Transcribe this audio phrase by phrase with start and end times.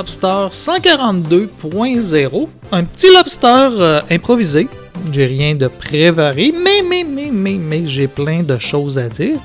[0.00, 2.48] Lobster 142.0.
[2.72, 4.68] Un petit lobster euh, improvisé.
[5.12, 9.38] J'ai rien de prévaré, mais, mais, mais, mais, mais, j'ai plein de choses à dire.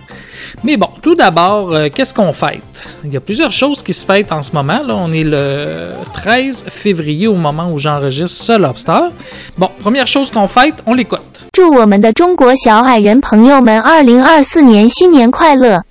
[0.64, 2.62] Mais bon, tout d'abord, euh, qu'est-ce qu'on fête?
[3.04, 4.82] Il y a plusieurs choses qui se fêtent en ce moment.
[4.86, 4.96] Là.
[4.98, 9.10] On est le 13 février au moment où j'enregistre ce lobster.
[9.58, 11.42] Bon, première chose qu'on fête, on l'écoute.
[11.54, 15.82] 祝我们的中国小矮人朋友们二零二四年新年快乐！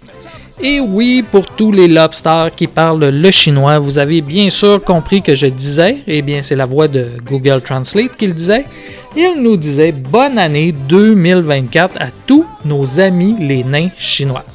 [0.61, 5.22] Et oui, pour tous les lobsters qui parlent le chinois, vous avez bien sûr compris
[5.22, 8.66] que je disais, eh bien c'est la voix de Google Translate qui le disait,
[9.17, 14.45] on nous disait bonne année 2024 à tous nos amis les nains chinois.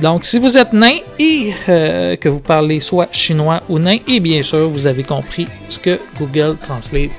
[0.00, 4.20] Donc si vous êtes nain et euh, que vous parlez soit chinois ou nain, et
[4.20, 7.10] bien sûr vous avez compris ce que Google Translate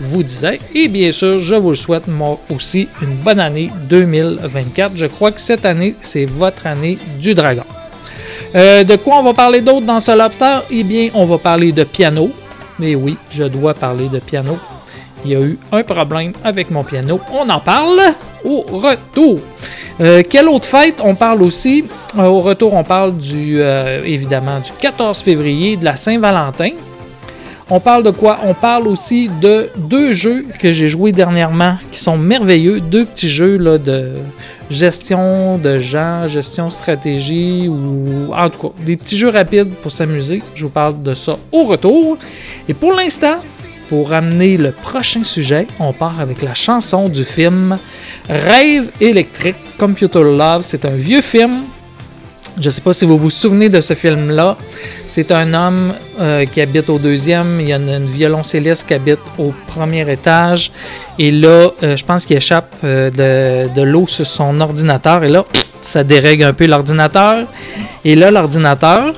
[0.00, 0.58] vous disait.
[0.74, 4.92] Et bien sûr, je vous le souhaite moi aussi une bonne année 2024.
[4.96, 7.64] Je crois que cette année, c'est votre année du dragon.
[8.54, 10.60] Euh, de quoi on va parler d'autre dans ce lobster?
[10.70, 12.30] Eh bien, on va parler de piano.
[12.78, 14.56] Mais oui, je dois parler de piano.
[15.24, 17.20] Il y a eu un problème avec mon piano.
[17.32, 18.00] On en parle
[18.44, 19.40] au retour.
[20.00, 21.00] Euh, quelle autre fête?
[21.02, 21.84] On parle aussi,
[22.16, 23.60] euh, au retour, on parle du,
[24.04, 26.70] évidemment, du 14 février, de la Saint-Valentin.
[27.70, 28.38] On parle de quoi?
[28.44, 32.80] On parle aussi de deux jeux que j'ai joués dernièrement qui sont merveilleux.
[32.80, 34.14] Deux petits jeux là, de
[34.70, 40.42] gestion de gens, gestion stratégie ou en tout cas des petits jeux rapides pour s'amuser.
[40.54, 42.16] Je vous parle de ça au retour.
[42.70, 43.36] Et pour l'instant,
[43.90, 47.76] pour amener le prochain sujet, on part avec la chanson du film
[48.30, 50.62] Rêve électrique, Computer Love.
[50.62, 51.64] C'est un vieux film
[52.60, 54.56] je ne sais pas si vous vous souvenez de ce film-là.
[55.06, 57.60] C'est un homme euh, qui habite au deuxième.
[57.60, 60.72] Il y a une, une violoncelliste qui habite au premier étage.
[61.18, 65.24] Et là, euh, je pense qu'il échappe euh, de, de l'eau sur son ordinateur.
[65.24, 65.44] Et là,
[65.80, 67.46] ça dérègle un peu l'ordinateur.
[68.04, 69.14] Et là, l'ordinateur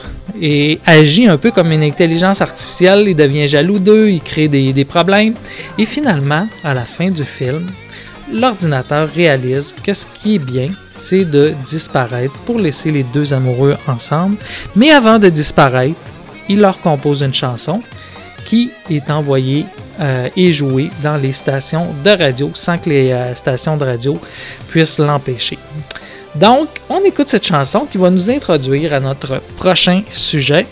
[0.86, 3.04] agit un peu comme une intelligence artificielle.
[3.08, 4.08] Il devient jaloux d'eux.
[4.10, 5.34] Il crée des, des problèmes.
[5.78, 7.70] Et finalement, à la fin du film,
[8.32, 10.68] l'ordinateur réalise que ce qui est bien,
[11.00, 14.36] c'est de disparaître pour laisser les deux amoureux ensemble.
[14.76, 15.98] Mais avant de disparaître,
[16.48, 17.82] il leur compose une chanson
[18.44, 19.66] qui est envoyée
[20.00, 24.18] euh, et jouée dans les stations de radio sans que les euh, stations de radio
[24.68, 25.58] puissent l'empêcher.
[26.34, 30.66] Donc, on écoute cette chanson qui va nous introduire à notre prochain sujet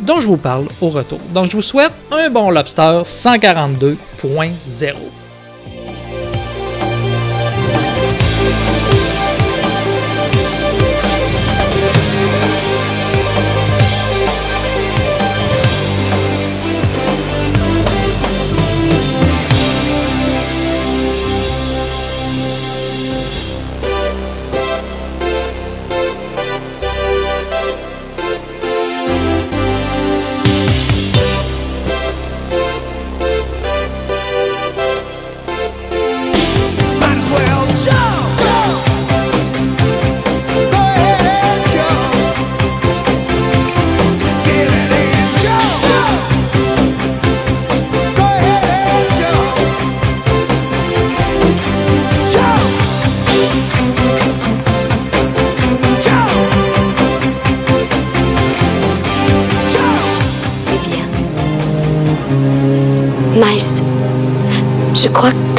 [0.00, 1.20] dont je vous parle au retour.
[1.32, 4.94] Donc, je vous souhaite un bon lobster 142.0.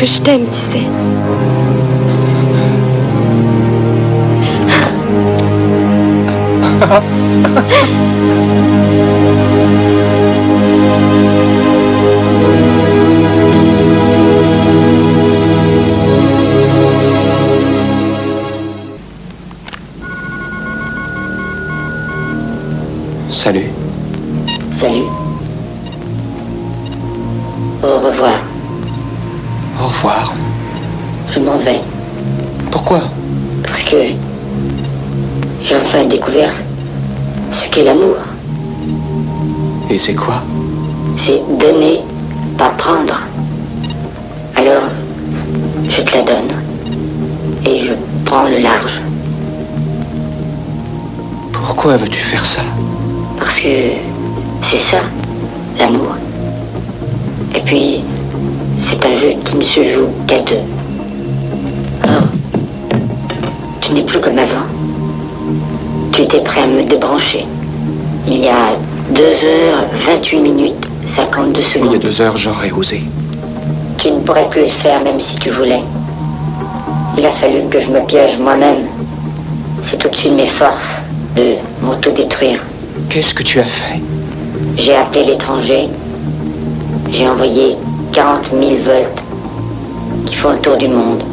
[0.05, 0.85] je t'aime, tu sais.
[36.35, 36.53] découvert
[37.51, 38.15] ce qu'est l'amour.
[39.89, 40.43] Et c'est quoi
[41.17, 42.01] C'est donner,
[42.57, 43.21] pas prendre.
[44.55, 44.83] Alors,
[45.89, 46.51] je te la donne.
[47.65, 47.93] Et je
[48.25, 49.01] prends le large.
[51.53, 52.61] Pourquoi veux-tu faire ça
[53.39, 53.69] Parce que
[54.61, 54.97] c'est ça,
[55.79, 56.15] l'amour.
[57.55, 58.03] Et puis,
[58.79, 60.65] c'est un jeu qui ne se joue qu'à deux.
[62.03, 62.23] Or,
[63.81, 64.74] tu n'es plus comme avant.
[66.15, 67.45] Tu étais prêt à me débrancher.
[68.25, 68.77] Il y a
[69.11, 71.99] 2 heures, 28 minutes, 52 Il y a secondes.
[71.99, 73.03] deux heures, j'aurais osé.
[73.97, 75.83] Tu ne pourrais plus le faire même si tu voulais.
[77.17, 78.85] Il a fallu que je me piège moi-même.
[79.83, 81.01] C'est au-dessus de mes forces
[81.35, 82.61] de m'autodétruire.
[83.09, 83.99] Qu'est-ce que tu as fait?
[84.77, 85.89] J'ai appelé l'étranger.
[87.11, 87.75] J'ai envoyé
[88.13, 89.23] 40 000 volts
[90.27, 91.23] qui font le tour du monde.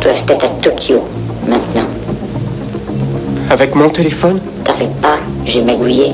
[0.00, 1.04] Doivent être à Tokyo
[1.46, 1.85] maintenant.
[3.50, 6.12] Avec mon téléphone T'arrêtes pas, j'ai magouillé.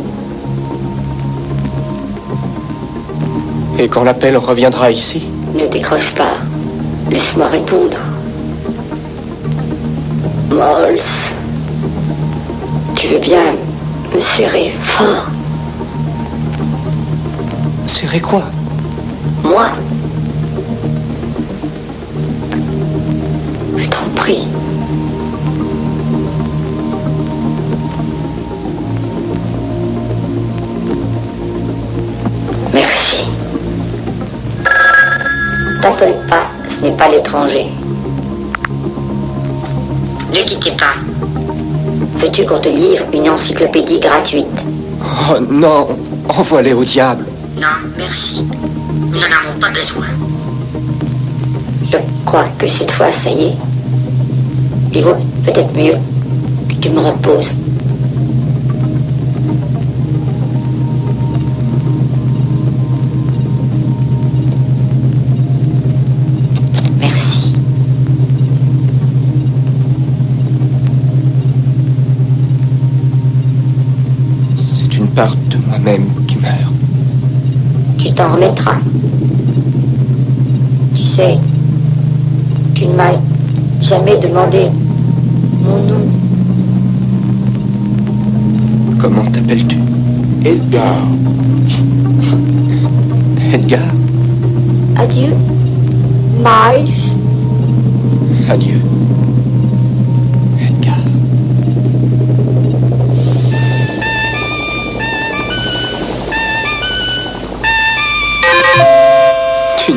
[3.79, 5.23] Et quand l'appel reviendra ici
[5.55, 6.35] Ne décroche pas.
[7.11, 7.97] Laisse-moi répondre.
[10.51, 11.01] Mols.
[12.95, 13.55] Tu veux bien
[14.15, 15.27] me serrer fort?
[17.87, 18.43] Serrer quoi?
[19.43, 19.67] Moi?
[35.83, 37.67] T'appelle pas, ce n'est pas l'étranger.
[40.31, 40.95] Ne quittez pas.
[42.19, 44.47] Veux-tu qu'on te livre une encyclopédie gratuite?
[45.03, 45.89] Oh non
[46.29, 47.25] Envoie-les au diable
[47.61, 47.67] Non,
[47.99, 48.47] merci.
[49.11, 50.07] Nous n'en avons pas besoin.
[51.91, 53.57] Je crois que cette fois, ça y est.
[54.95, 55.97] Il vaut peut-être mieux
[56.69, 57.51] que tu me reposes.
[78.13, 78.77] Tu t'en remettras.
[80.95, 81.39] Tu sais,
[82.75, 83.15] tu ne m'as
[83.81, 84.67] jamais demandé
[85.65, 86.05] mon nom.
[89.01, 89.79] Comment t'appelles-tu?
[90.45, 90.97] Edgar.
[93.51, 93.81] Edgar?
[94.97, 95.29] Adieu,
[96.37, 97.17] Miles.
[98.51, 98.79] Adieu.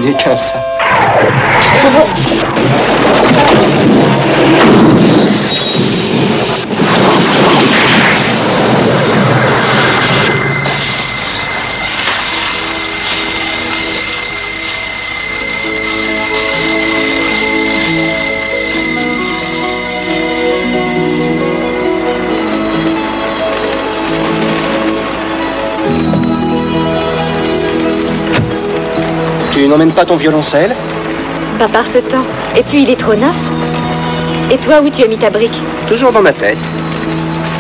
[0.06, 0.18] Tu n'es
[29.66, 30.76] Tu n'emmènes pas ton violoncelle
[31.58, 32.24] Pas par ce temps.
[32.56, 33.36] Et puis il est trop neuf.
[34.52, 36.60] Et toi, où tu as mis ta brique Toujours dans ma tête.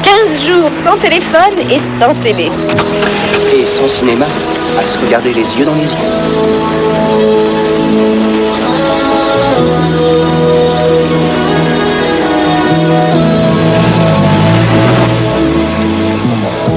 [0.03, 2.51] 15 jours sans téléphone et sans télé.
[3.57, 4.27] Et son cinéma,
[4.79, 5.97] à se regarder les yeux dans les yeux.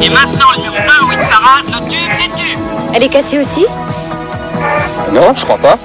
[0.03, 2.61] Et maintenant le numéro 1, Winsara, le tube des tubes.
[2.95, 3.67] Elle est cassée aussi?
[5.13, 5.79] Non, je crois pas.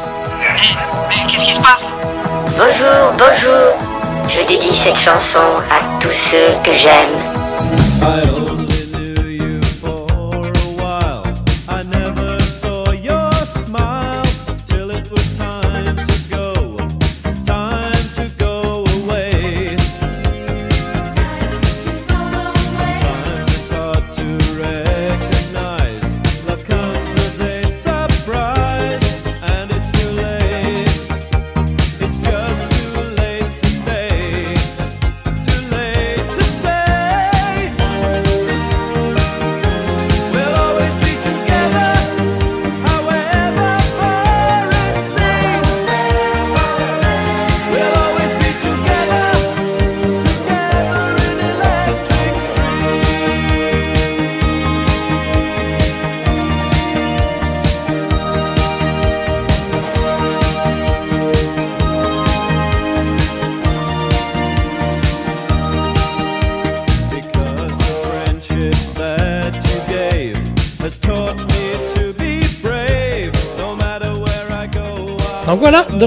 [1.09, 1.85] Mais qu'est-ce qui se passe
[2.57, 4.29] Bonjour, bonjour.
[4.29, 5.39] Je dédie cette chanson
[5.71, 7.22] à tous ceux que j'aime.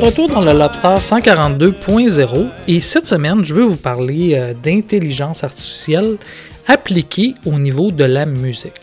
[0.00, 5.42] De retour dans le Lobster 142.0 et cette semaine, je veux vous parler euh, d'intelligence
[5.42, 6.18] artificielle
[6.66, 8.74] appliquée au niveau de la musique.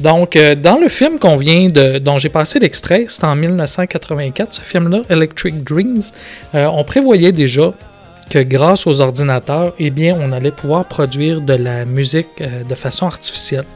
[0.00, 4.54] Donc, euh, dans le film qu'on vient de, dont j'ai passé l'extrait, c'est en 1984,
[4.54, 6.00] ce film-là, Electric Dreams,
[6.54, 7.74] euh, on prévoyait déjà
[8.30, 13.04] que grâce aux ordinateurs, eh bien, on allait pouvoir produire de la musique de façon
[13.04, 13.66] artificielle.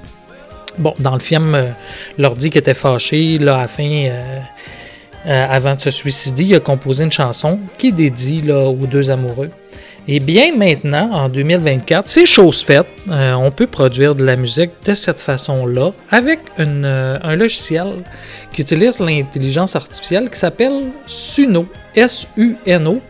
[0.78, 1.54] Bon, dans le film,
[2.16, 4.08] l'ordi qui était fâché, là, à la fin,
[5.28, 9.10] avant de se suicider, il a composé une chanson qui est dédiée là, aux deux
[9.10, 9.50] amoureux.
[10.10, 12.86] Et bien maintenant, en 2024, c'est chose faite.
[13.10, 17.88] Euh, on peut produire de la musique de cette façon-là avec euh, un logiciel
[18.50, 21.66] qui utilise l'intelligence artificielle qui s'appelle Suno.
[21.94, 23.04] S-U-N-O.ai.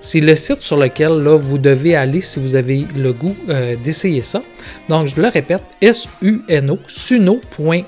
[0.00, 4.22] C'est le site sur lequel vous devez aller si vous avez le goût euh, d'essayer
[4.22, 4.40] ça.
[4.88, 7.84] Donc, je le répète, S-U-N-O, suno.ai.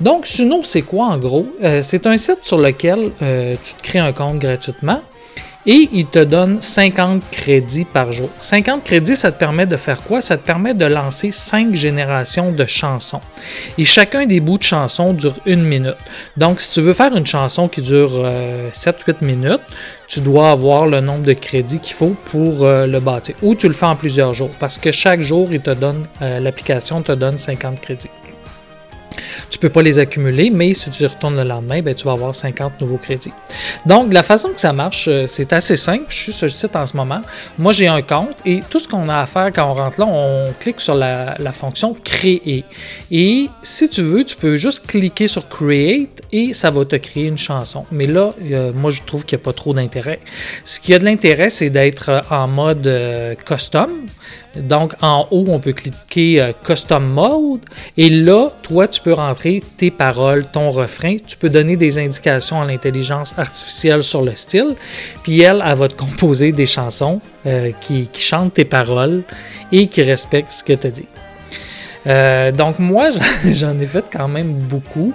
[0.00, 1.46] Donc, Suno, c'est quoi en gros?
[1.80, 5.00] C'est un site sur lequel tu te crées un compte gratuitement
[5.66, 8.30] et il te donne 50 crédits par jour.
[8.40, 10.20] 50 crédits, ça te permet de faire quoi?
[10.20, 13.20] Ça te permet de lancer 5 générations de chansons.
[13.78, 15.96] Et chacun des bouts de chansons dure une minute.
[16.36, 19.60] Donc, si tu veux faire une chanson qui dure euh, 7-8 minutes,
[20.08, 23.34] tu dois avoir le nombre de crédits qu'il faut pour euh, le bâtir.
[23.42, 26.40] Ou tu le fais en plusieurs jours, parce que chaque jour, il te donne, euh,
[26.40, 28.10] l'application te donne 50 crédits.
[29.50, 32.12] Tu peux pas les accumuler, mais si tu y retournes le lendemain, ben, tu vas
[32.12, 33.32] avoir 50 nouveaux crédits.
[33.86, 36.04] Donc, la façon que ça marche, euh, c'est assez simple.
[36.08, 37.20] Je suis sur le site en ce moment.
[37.58, 40.06] Moi, j'ai un compte et tout ce qu'on a à faire quand on rentre là,
[40.06, 42.64] on clique sur la, fonction Créer.
[43.10, 47.26] Et si tu veux, tu peux juste cliquer sur Create et ça va te créer
[47.26, 47.84] une chanson.
[47.92, 50.20] Mais là, euh, moi, je trouve qu'il n'y a pas trop d'intérêt.
[50.64, 52.90] Ce qui a de l'intérêt, c'est d'être euh, en mode
[53.44, 53.90] custom.
[54.56, 57.60] Donc, en haut, on peut cliquer euh, Custom Mode.
[57.96, 61.16] Et là, toi, tu peux rentrer tes paroles, ton refrain.
[61.26, 64.74] Tu peux donner des indications à l'intelligence artificielle sur le style.
[65.22, 69.22] Puis elle, elle va te composer des chansons euh, qui, chantent tes paroles
[69.72, 71.08] et qui respectent ce que tu dis.
[72.06, 73.10] Euh, donc, moi,
[73.52, 75.14] j'en ai fait quand même beaucoup.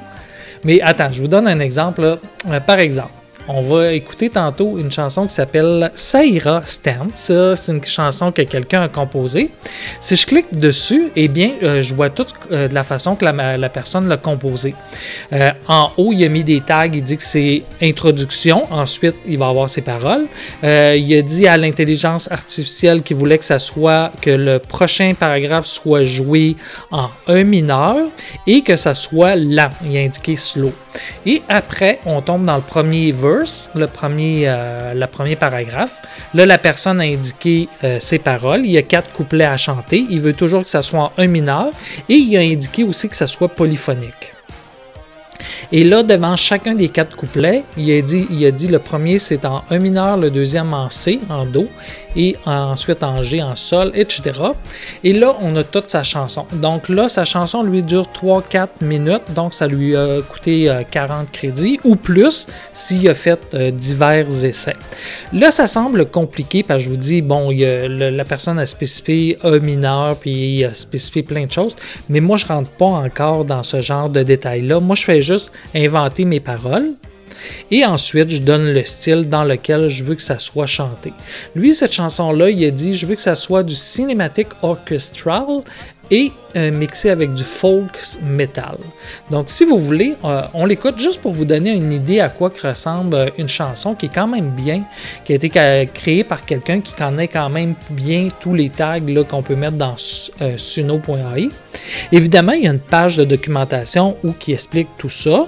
[0.63, 2.17] Mais attends, je vous donne un exemple.
[2.65, 3.11] par exemple,
[3.47, 7.11] on va écouter tantôt une chanson qui s'appelle Saira Stand.
[7.13, 9.51] Ça, c'est une chanson que quelqu'un a composée.
[9.99, 13.25] Si je clique dessus, eh bien, euh, je vois tout euh, de la façon que
[13.25, 14.75] la, personne l'a composée.
[15.31, 16.87] Euh, en haut, il a mis des tags.
[16.87, 18.65] Il dit que c'est introduction.
[18.71, 20.27] Ensuite, il va avoir ses paroles.
[20.63, 25.65] Il a dit à l'intelligence artificielle qu'il voulait que ça soit que le prochain paragraphe
[25.65, 26.55] soit joué
[26.91, 27.97] en un mineur
[28.45, 29.69] et que ça soit lent.
[29.85, 30.73] Il a indiqué slow.
[31.25, 36.01] Et après, on tombe dans le premier verse, le premier, euh, le premier paragraphe.
[36.33, 38.65] Là, la personne a indiqué euh, ses paroles.
[38.65, 40.05] Il y a quatre couplets à chanter.
[40.09, 41.67] Il veut toujours que ça soit en un mineur.
[42.09, 44.33] Et il a indiqué aussi que ça soit polyphonique.
[45.71, 49.19] Et là, devant chacun des quatre couplets, il a dit, il a dit le premier
[49.19, 51.67] c'est en un mineur, le deuxième en C, en Do,
[52.17, 54.21] et ensuite en G, en Sol, etc.
[55.03, 56.45] Et là, on a toute sa chanson.
[56.53, 61.31] Donc là, sa chanson lui dure 3-4 minutes, donc ça lui a coûté euh, 40
[61.31, 64.75] crédits ou plus s'il a fait euh, divers essais.
[65.31, 68.65] Là, ça semble compliqué parce que je vous dis, bon, il a- la personne a
[68.65, 71.75] spécifié A mineur, puis il a spécifié plein de choses,
[72.09, 74.79] mais moi, je rentre pas encore dans ce genre de détails-là.
[74.79, 76.91] Moi, je fais juste inventer mes paroles.
[77.71, 81.13] Et ensuite, je donne le style dans lequel je veux que ça soit chanté.
[81.55, 85.61] Lui, cette chanson-là, il a dit Je veux que ça soit du cinématique orchestral
[86.09, 88.77] et euh, mixé avec du folk metal.
[89.29, 92.51] Donc, si vous voulez, euh, on l'écoute juste pour vous donner une idée à quoi
[92.63, 94.81] ressemble euh, une chanson qui est quand même bien,
[95.23, 98.99] qui a été créée par quelqu'un qui connaît quand même bien tous les tags
[99.29, 101.49] qu'on peut mettre dans suno.ai.
[102.11, 105.47] Évidemment, il y a une page de documentation où qui explique tout ça.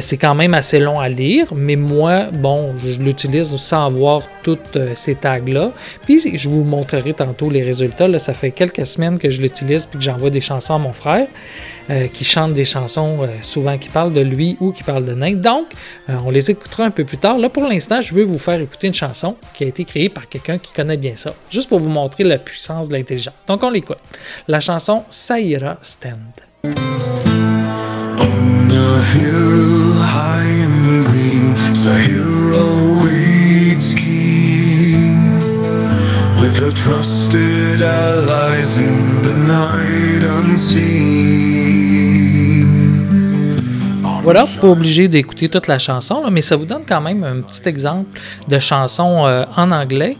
[0.00, 4.58] C'est quand même assez long à lire, mais moi, bon, je l'utilise sans voir tous
[4.94, 5.72] ces tags-là.
[6.04, 8.08] Puis je vous montrerai tantôt les résultats.
[8.08, 10.92] Là, ça fait quelques semaines que je l'utilise puis que j'envoie des chansons à mon
[10.92, 11.28] frère
[11.90, 15.14] euh, qui chante des chansons euh, souvent qui parlent de lui ou qui parlent de
[15.14, 15.32] nain.
[15.32, 15.66] Donc,
[16.10, 17.38] euh, on les écoutera un peu plus tard.
[17.38, 20.28] Là, pour l'instant, je veux vous faire écouter une chanson qui a été créée par
[20.28, 23.34] quelqu'un qui connaît bien ça, juste pour vous montrer la puissance de l'intelligence.
[23.46, 23.98] Donc, on l'écoute.
[24.48, 26.18] La chanson Saira Stand.
[36.48, 41.76] With her trusted allies in the night unseen.
[44.02, 47.00] On Voilà, a pas obligé d'écouter toute la chanson, là, mais ça vous donne quand
[47.02, 50.16] même un petit exemple de chanson euh, en anglais.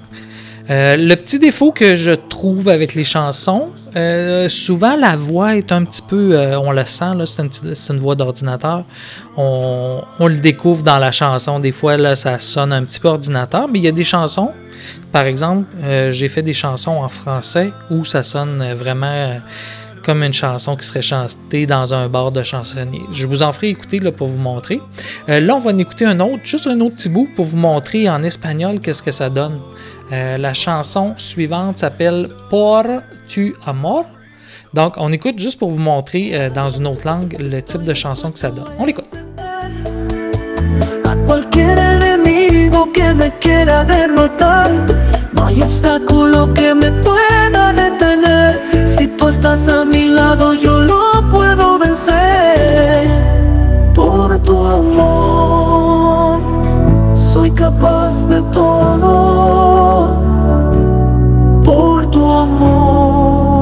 [0.70, 5.72] Euh, le petit défaut que je trouve avec les chansons, euh, souvent la voix est
[5.72, 8.84] un petit peu, euh, on le sent, là, c'est, une, petite- c'est une voix d'ordinateur.
[9.38, 11.58] On, on le découvre dans la chanson.
[11.58, 14.50] Des fois, là, ça sonne un petit peu ordinateur, mais il y a des chansons
[15.12, 19.38] Par exemple, euh, j'ai fait des chansons en français où ça sonne vraiment euh,
[20.04, 23.02] comme une chanson qui serait chantée dans un bar de chansonnier.
[23.12, 24.80] Je vous en ferai écouter là, pour vous montrer.
[25.28, 27.56] Euh, là, on va en écouter un autre, juste un autre petit bout pour vous
[27.56, 29.58] montrer en espagnol qu'est-ce que ça donne.
[30.10, 32.86] La chanson suivante s'appelle Por
[33.26, 34.06] tu amor.
[34.72, 38.30] Donc, on écoute juste pour vous montrer dans une autre langue le type de chanson
[38.30, 38.70] que ça donne.
[38.78, 39.17] On l'écoute.
[42.86, 44.70] Que me quiera derrotar,
[45.32, 48.62] no hay obstáculo que me pueda detener.
[48.86, 53.08] Si tú estás a mi lado, yo lo puedo vencer.
[53.94, 56.40] Por tu amor,
[57.14, 60.22] soy capaz de todo.
[61.64, 63.56] Por tu amor,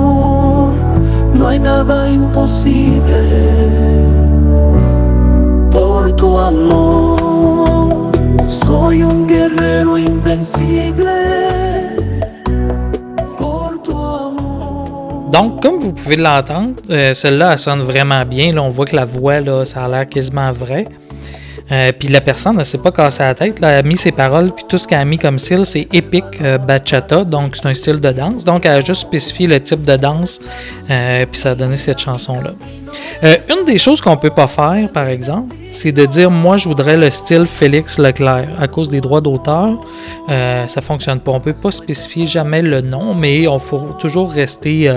[1.33, 3.57] no hay nada imposible
[5.71, 7.06] por tu amor.
[8.65, 9.99] Soy un guerrero.
[15.33, 18.55] Donc, comme vous pouvez l'entendre, euh, celle-là, elle sonne vraiment bien.
[18.55, 20.87] Là, on voit que la voix, là, ça a l'air quasiment vrai.
[21.73, 23.57] Euh, puis la personne, elle s'est pas cassé la tête.
[23.59, 26.25] Elle a mis ses paroles, puis tout ce qu'elle a mis comme style, c'est epic
[26.41, 27.25] euh, bachata.
[27.25, 28.45] Donc, c'est un style de danse.
[28.45, 30.41] Donc, elle a juste spécifié le type de danse,
[30.91, 32.53] euh, puis ça a donné cette chanson-là.
[33.51, 36.97] Une des choses qu'on peut pas faire, par exemple, c'est de dire moi, je voudrais
[36.97, 38.49] le style Félix Leclerc.
[38.59, 39.81] À cause des droits d'auteur,
[40.29, 41.33] ça fonctionne pas.
[41.33, 44.91] On peut pas spécifier jamais le nom, mais on faut toujours rester.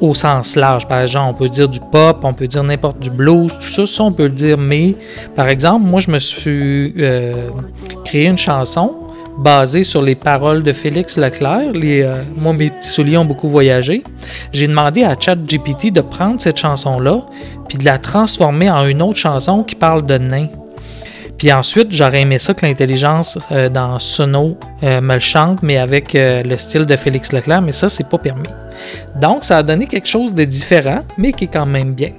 [0.00, 0.86] Au sens large.
[0.86, 3.86] Par exemple, on peut dire du pop, on peut dire n'importe du blues, tout ça,
[3.86, 4.58] ça on peut le dire.
[4.58, 4.94] Mais,
[5.34, 7.32] par exemple, moi je me suis euh,
[8.04, 8.94] créé une chanson
[9.38, 11.72] basée sur les paroles de Félix Leclerc.
[11.74, 14.02] Euh, moi, mes petits souliers ont beaucoup voyagé.
[14.52, 17.20] J'ai demandé à ChatGPT de prendre cette chanson-là
[17.68, 20.48] puis de la transformer en une autre chanson qui parle de nains.
[21.36, 26.12] Puis ensuite, j'aurais aimé ça que l'intelligence euh, dans Sono me le chante, mais avec
[26.14, 28.48] le style de Félix Leclerc, mais ça, c'est pas permis.
[29.20, 32.12] Donc, ça a donné quelque chose de différent, mais qui est quand même bien.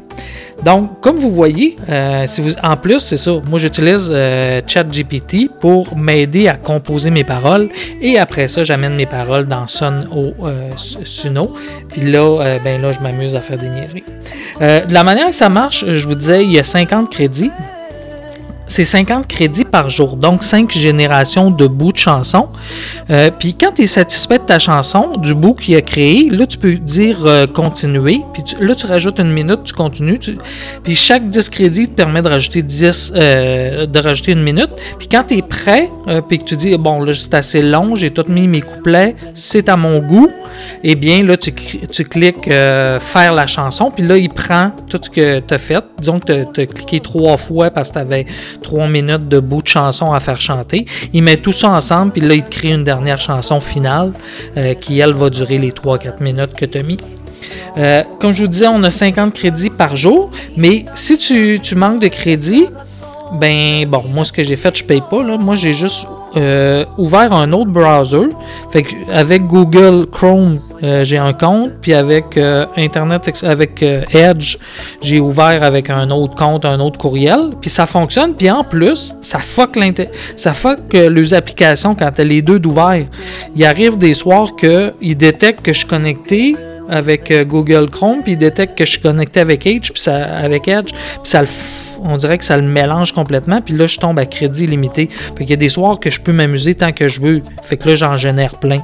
[0.64, 2.26] Donc, comme vous voyez, euh,
[2.64, 7.70] en plus, c'est ça, moi j'utilise euh, ChatGPT pour m'aider à composer mes paroles
[8.02, 9.66] et après ça, j'amène mes paroles dans
[10.12, 11.54] au euh, Suno.
[11.90, 14.04] Puis là, euh, ben là, je m'amuse à faire des niaiseries.
[14.60, 17.52] De la manière que ça marche, je vous disais, il y a 50 crédits
[18.68, 22.50] c'est 50 crédits par jour, donc 5 générations de bouts de chanson.
[23.10, 26.58] Euh, puis quand tu es satisfait ta chanson, du bout qu'il a créé, là tu
[26.58, 30.20] peux dire euh, continuer, puis là tu rajoutes une minute, tu continues,
[30.84, 34.70] puis chaque 10 crédits te permet de rajouter 10, euh, de rajouter une minute.
[34.98, 37.96] Puis quand tu es prêt, euh, puis que tu dis bon là c'est assez long,
[37.96, 40.30] j'ai tout mis mes couplets, c'est à mon goût,
[40.84, 45.10] eh bien là tu, tu cliques faire la chanson, puis là il prend tout ce
[45.10, 45.84] que tu as fait.
[46.00, 48.26] Disons que tu as cliqué trois fois parce que tu avais
[48.62, 50.86] trois minutes de bout de chanson à faire chanter.
[51.14, 54.14] Il met tout ça ensemble, puis là il te crée une dernière chanson finale
[54.58, 56.98] euh, qui elle va durer les 3-4 minutes que tu as mis.
[57.78, 61.76] Euh, comme je vous disais, on a 50 crédits par jour, mais si tu, tu
[61.76, 62.66] manques de crédits,
[63.34, 65.24] ben bon, moi ce que j'ai fait, je paye pas.
[65.24, 65.38] Là.
[65.38, 68.30] Moi j'ai juste euh, ouvert un autre browser.
[68.72, 74.58] Fait que avec Google Chrome, euh, j'ai un compte, puis avec euh, Internet, avec Edge,
[75.02, 78.34] j'ai ouvert avec un autre compte, un autre courriel, puis ça fonctionne.
[78.36, 79.78] Puis en plus, ça fuck
[80.36, 83.06] ça fuck les applications quand t'as les deux d'ouvert.
[83.56, 86.56] Il arrive des soirs que il détecte que je suis connecté
[86.90, 90.16] avec euh, Google Chrome, puis il détecte que je suis connecté avec Edge, puis ça,
[90.16, 91.48] avec Edge, puis ça le
[92.04, 95.10] on dirait que ça le mélange complètement, puis là je tombe à crédit limité.
[95.10, 97.42] Fait qu'il y a des soirs que je peux m'amuser tant que je veux.
[97.64, 98.80] Fait que là j'en génère plein.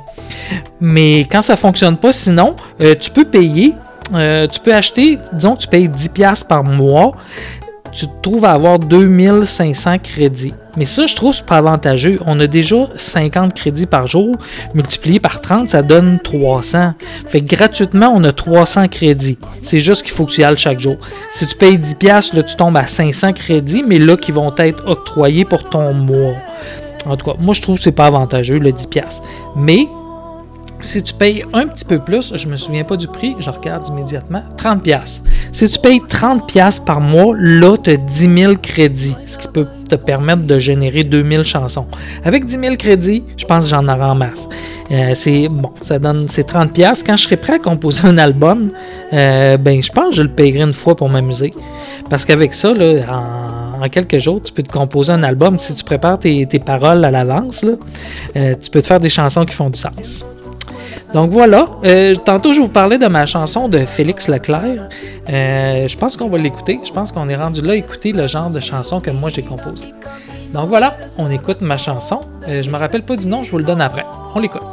[0.80, 3.74] Mais quand ça fonctionne pas, sinon, euh, tu peux payer.
[4.14, 7.16] euh, tu peux acheter, disons que tu payes 10$ par mois,
[7.94, 10.54] tu te trouves à avoir 2500 crédits.
[10.76, 12.20] Mais ça, je trouve, c'est pas avantageux.
[12.26, 14.36] On a déjà 50 crédits par jour,
[14.74, 16.94] multiplié par 30, ça donne 300.
[17.28, 19.38] Fait que gratuitement, on a 300 crédits.
[19.62, 20.98] C'est juste qu'il faut que tu y ailles chaque jour.
[21.32, 24.54] Si tu payes 10$, piastres, là, tu tombes à 500 crédits, mais là, qui vont
[24.58, 26.34] être octroyés pour ton mois.
[27.06, 28.88] En tout cas, moi, je trouve que c'est pas avantageux, le 10$.
[28.88, 29.24] piastres.
[29.56, 29.88] Mais
[30.84, 33.88] si tu payes un petit peu plus, je me souviens pas du prix, je regarde
[33.88, 35.24] immédiatement, 30 pièces.
[35.54, 39.48] Si tu payes 30 pièces par mois, là tu as 10 000 crédits, ce qui
[39.48, 41.88] peut te permettre de générer 2000 chansons.
[42.26, 44.50] Avec 10 000 crédits, je pense que j'en aurai en masse.
[44.92, 47.02] Euh, c'est bon, ça donne c'est 30 pièces.
[47.02, 48.70] Quand je serai prêt à composer un album,
[49.14, 51.54] euh, ben je pense que je le payerai une fois pour m'amuser.
[52.10, 52.74] Parce qu'avec ça,
[53.10, 55.58] en, quelques jours, tu peux te composer un album.
[55.60, 57.66] Si tu prépares tes, paroles à l'avance,
[58.36, 60.26] euh, tu peux te faire des chansons qui font du sens.
[61.14, 64.88] Donc voilà, Euh, tantôt je vous parlais de ma chanson de Félix Leclerc.
[65.30, 66.80] Euh, je pense qu'on va l'écouter.
[66.84, 69.44] Je pense qu'on est rendu là à écouter le genre de chanson que moi j'ai
[69.44, 69.86] composé.
[70.54, 72.22] Donc voilà, on écoute ma chanson.
[72.48, 74.06] Euh, je me rappelle pas du nom, je vous le donne après.
[74.36, 74.64] On l'écoute.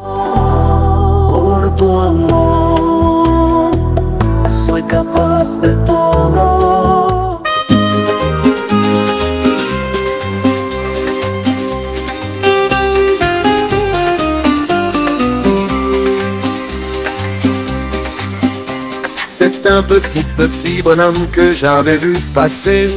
[19.70, 22.88] Un petit petit bonhomme que j'avais vu passer.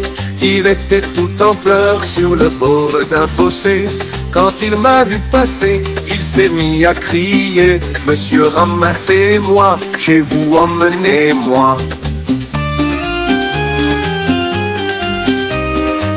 [0.41, 3.85] Il était tout en pleurs sur le bord d'un fossé.
[4.31, 11.77] Quand il m'a vu passer, il s'est mis à crier Monsieur ramassez-moi, chez vous emmenez-moi.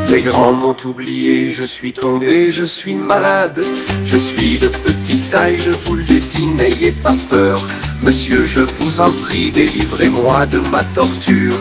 [0.08, 3.62] Les grands m'ont oublié, je suis tombé, je suis malade.
[4.04, 7.62] Je suis de petite taille, je vous le dis, n'ayez pas peur.
[8.02, 11.58] Monsieur, je vous en prie, délivrez-moi de ma torture.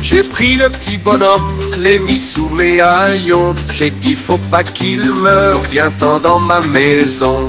[0.00, 3.54] J'ai pris le petit bonhomme, l'ai mis sous mes haillons.
[3.74, 7.48] J'ai dit faut pas qu'il meure, viens-t'en dans ma maison.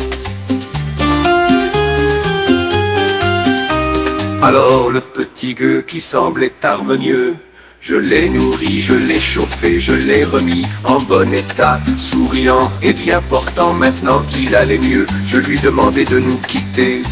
[4.42, 7.36] Alors le petit gueux qui semblait harmonieux,
[7.88, 13.22] je l'ai nourri, je l'ai chauffé, je l'ai remis en bon état, souriant et bien
[13.30, 17.04] portant maintenant qu'il allait mieux, je lui demandai de nous quitter.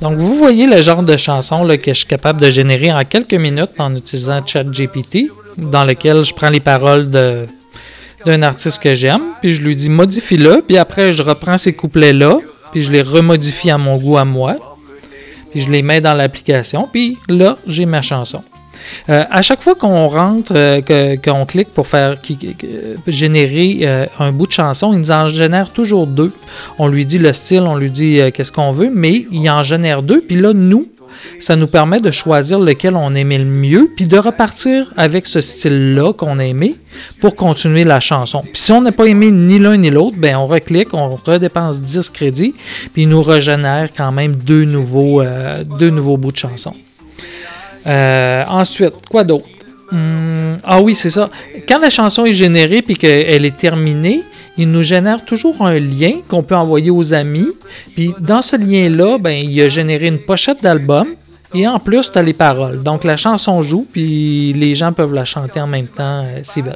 [0.00, 3.34] Donc, vous voyez le genre de chanson que je suis capable de générer en quelques
[3.34, 7.46] minutes en utilisant ChatGPT, dans lequel je prends les paroles de
[8.26, 12.38] d'un artiste que j'aime, puis je lui dis modifie-le, puis après je reprends ces couplets-là,
[12.72, 14.56] puis je les remodifie à mon goût à moi,
[15.50, 18.42] puis je les mets dans l'application, puis là, j'ai ma chanson.
[19.08, 24.30] Euh, à chaque fois qu'on rentre, euh, qu'on clique pour faire qui- euh, générer un
[24.32, 26.32] bout de chanson, il nous en génère toujours deux.
[26.78, 30.02] On lui dit le style, on lui dit qu'est-ce qu'on veut, mais il en génère
[30.02, 30.20] deux.
[30.20, 30.86] Puis là, nous,
[31.40, 35.40] ça nous permet de choisir lequel on aimait le mieux, puis de repartir avec ce
[35.40, 36.76] style-là qu'on a aimé
[37.20, 38.42] pour continuer la chanson.
[38.42, 41.82] Puis si on n'a pas aimé ni l'un ni l'autre, ben on reclique, on redépense
[41.82, 42.54] 10 crédits,
[42.92, 46.74] puis il nous régénère quand même deux nouveaux, euh, bouts de chanson.
[47.86, 49.48] Euh, ensuite, quoi d'autre?
[49.92, 51.30] Hum, ah oui, c'est ça.
[51.66, 54.22] Quand la chanson est générée puis qu'elle est terminée,
[54.58, 57.48] il nous génère toujours un lien qu'on peut envoyer aux amis.
[57.94, 61.06] Puis dans ce lien-là, ben, il a généré une pochette d'album.
[61.54, 62.82] Et en plus, tu as les paroles.
[62.82, 66.64] Donc la chanson joue, puis les gens peuvent la chanter en même temps euh, s'ils
[66.64, 66.74] veulent.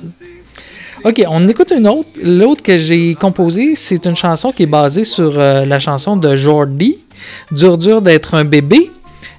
[1.04, 2.08] Ok, on écoute une autre.
[2.22, 6.36] L'autre que j'ai composée, c'est une chanson qui est basée sur euh, la chanson de
[6.36, 6.98] Jordi,
[7.50, 8.90] Dur dur d'être un bébé.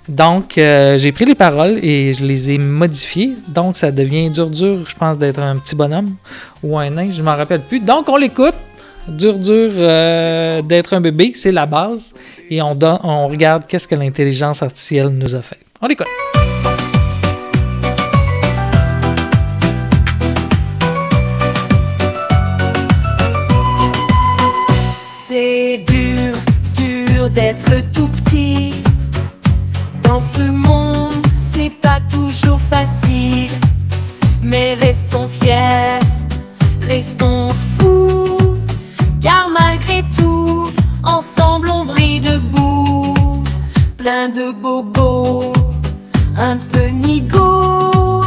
[0.09, 3.33] Donc, euh, j'ai pris les paroles et je les ai modifiées.
[3.47, 6.15] Donc, ça devient dur dur, je pense, d'être un petit bonhomme
[6.61, 7.79] ou un nain, je m'en rappelle plus.
[7.79, 8.55] Donc, on l'écoute.
[9.07, 12.13] Dur dur euh, d'être un bébé, c'est la base.
[12.49, 12.73] Et on,
[13.27, 15.59] regarde qu'est-ce que l'intelligence artificielle nous a fait.
[15.81, 16.07] On l'écoute.
[25.27, 26.33] C'est dur,
[26.77, 27.92] dur d'être
[30.23, 33.51] ce monde, c'est pas toujours facile.
[34.41, 35.99] Mais restons fiers,
[36.81, 38.57] restons fous.
[39.21, 40.69] Car malgré tout,
[41.03, 43.43] ensemble on brille debout.
[43.97, 45.53] Plein de bobos,
[46.37, 48.21] un peu nigo.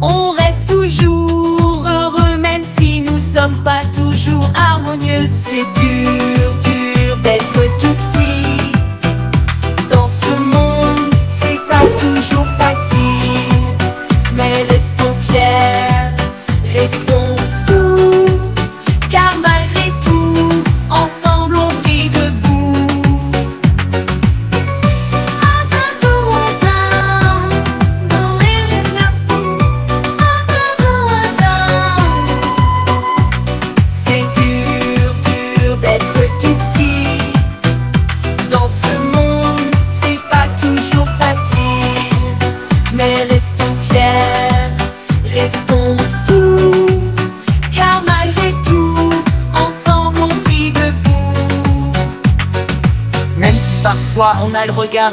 [0.00, 5.26] On reste toujours heureux, même si nous sommes pas toujours harmonieux.
[5.26, 7.99] C'est dur, dur d'être tout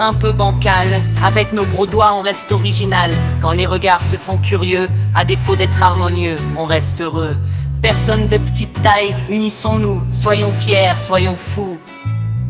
[0.01, 0.87] un peu bancal,
[1.23, 3.11] avec nos gros doigts on reste original.
[3.41, 7.35] Quand les regards se font curieux, à défaut d'être harmonieux, on reste heureux.
[7.81, 11.79] Personne de petite taille, unissons-nous, soyons fiers, soyons fous.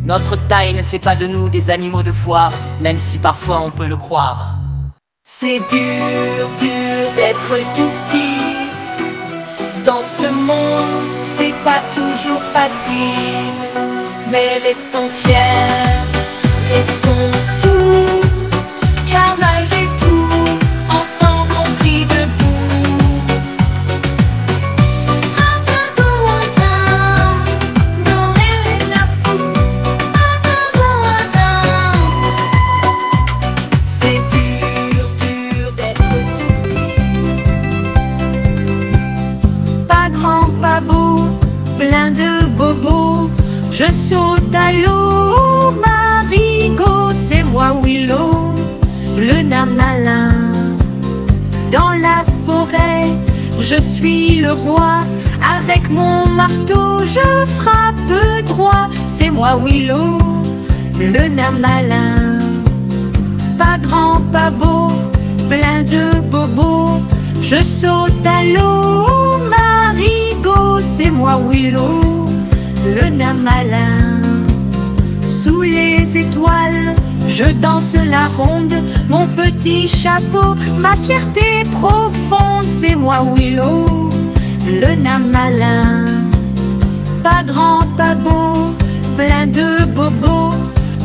[0.05, 3.71] Notre taille ne fait pas de nous des animaux de foire, même si parfois on
[3.71, 4.55] peut le croire.
[5.23, 8.69] C'est dur, dur d'être tout petit.
[9.83, 13.53] Dans ce monde, c'est pas toujours facile.
[14.31, 15.96] Mais restons fiers,
[16.71, 18.21] restons fous.
[19.11, 19.56] Car malgré tout,
[53.69, 54.99] je suis le roi.
[55.57, 58.87] Avec mon marteau, je frappe droit.
[59.07, 60.19] C'est moi Willow,
[60.99, 62.37] le nain malin.
[63.57, 64.87] Pas grand, pas beau,
[65.49, 67.01] plein de bobos.
[67.41, 72.25] Je saute à l'eau, Marigot, c'est moi Willow,
[72.95, 74.21] le nain malin.
[75.27, 76.95] Sous les étoiles,
[77.37, 78.73] je danse la ronde,
[79.07, 84.09] mon petit chapeau, ma fierté profonde, c'est moi Willow,
[84.65, 86.05] le nain malin.
[87.21, 88.73] Pas grand, pas beau,
[89.15, 90.55] plein de bobos,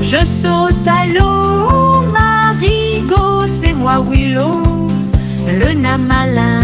[0.01, 4.89] je saute à l'eau, Marigot, c'est moi Willow,
[5.47, 6.62] le nain malin.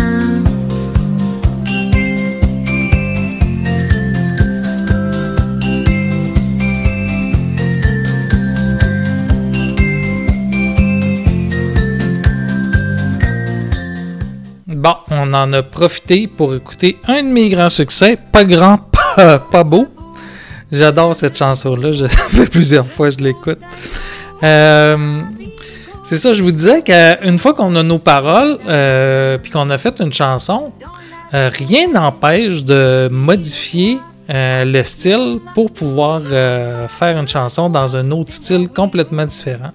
[14.79, 18.79] Bon, on en a profité pour écouter un de mes grands succès, pas grand,
[19.51, 19.89] pas, beau.
[20.71, 23.59] J'adore cette chanson-là, je- plusieurs fois je l'écoute.
[24.45, 25.23] Euh,
[26.05, 29.79] c'est ça, je vous disais qu'une fois qu'on a nos paroles, euh, puis qu'on a
[29.79, 30.73] fait une chanson,
[31.35, 33.99] euh, rien n'empêche de modifier
[34.31, 39.71] euh, le style pour pouvoir euh, faire une chanson dans un autre style complètement différent.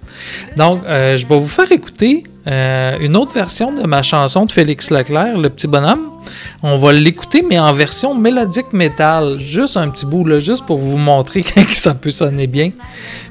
[0.55, 4.51] Donc, euh, je vais vous faire écouter euh, une autre version de ma chanson de
[4.51, 6.12] Félix Leclerc, Le Petit Bonhomme.
[6.61, 9.39] On va l'écouter, mais en version mélodique métal.
[9.39, 12.71] Juste un petit bout, là, juste pour vous montrer que ça peut sonner bien.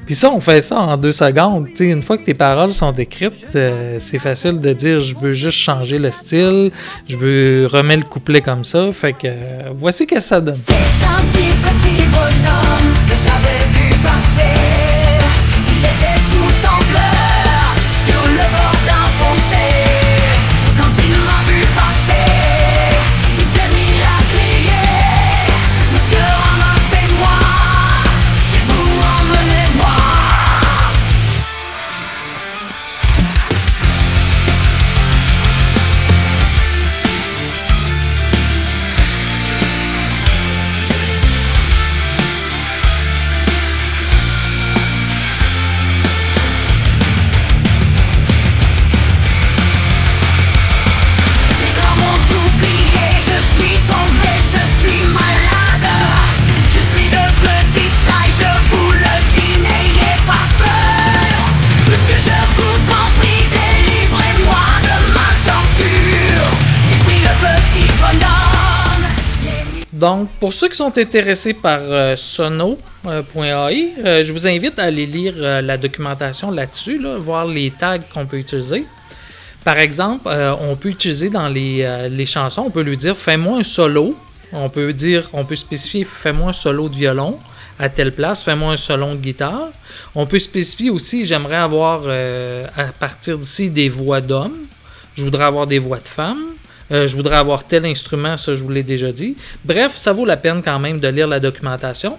[0.05, 1.67] Puis ça, on fait ça en deux secondes.
[1.69, 5.15] Tu sais, une fois que tes paroles sont écrites, euh, c'est facile de dire je
[5.17, 6.71] veux juste changer le style,
[7.07, 8.91] je veux remettre le couplet comme ça.
[8.91, 10.57] Fait que euh, voici ce que ça donne.
[70.43, 75.35] Pour ceux qui sont intéressés par euh, sono.ai, euh, je vous invite à aller lire
[75.37, 78.85] euh, la documentation là-dessus, là, voir les tags qu'on peut utiliser.
[79.63, 83.15] Par exemple, euh, on peut utiliser dans les, euh, les chansons, on peut lui dire
[83.15, 84.19] fais-moi un solo.
[84.51, 87.39] On peut dire, on peut spécifier fais-moi un solo de violon
[87.79, 89.69] à telle place, fais-moi un solo de guitare.
[90.13, 94.57] On peut spécifier aussi j'aimerais avoir euh, à partir d'ici des voix d'hommes.
[95.15, 96.43] Je voudrais avoir des voix de femmes.
[96.91, 99.35] Euh, je voudrais avoir tel instrument, ça je vous l'ai déjà dit.
[99.63, 102.17] Bref, ça vaut la peine quand même de lire la documentation.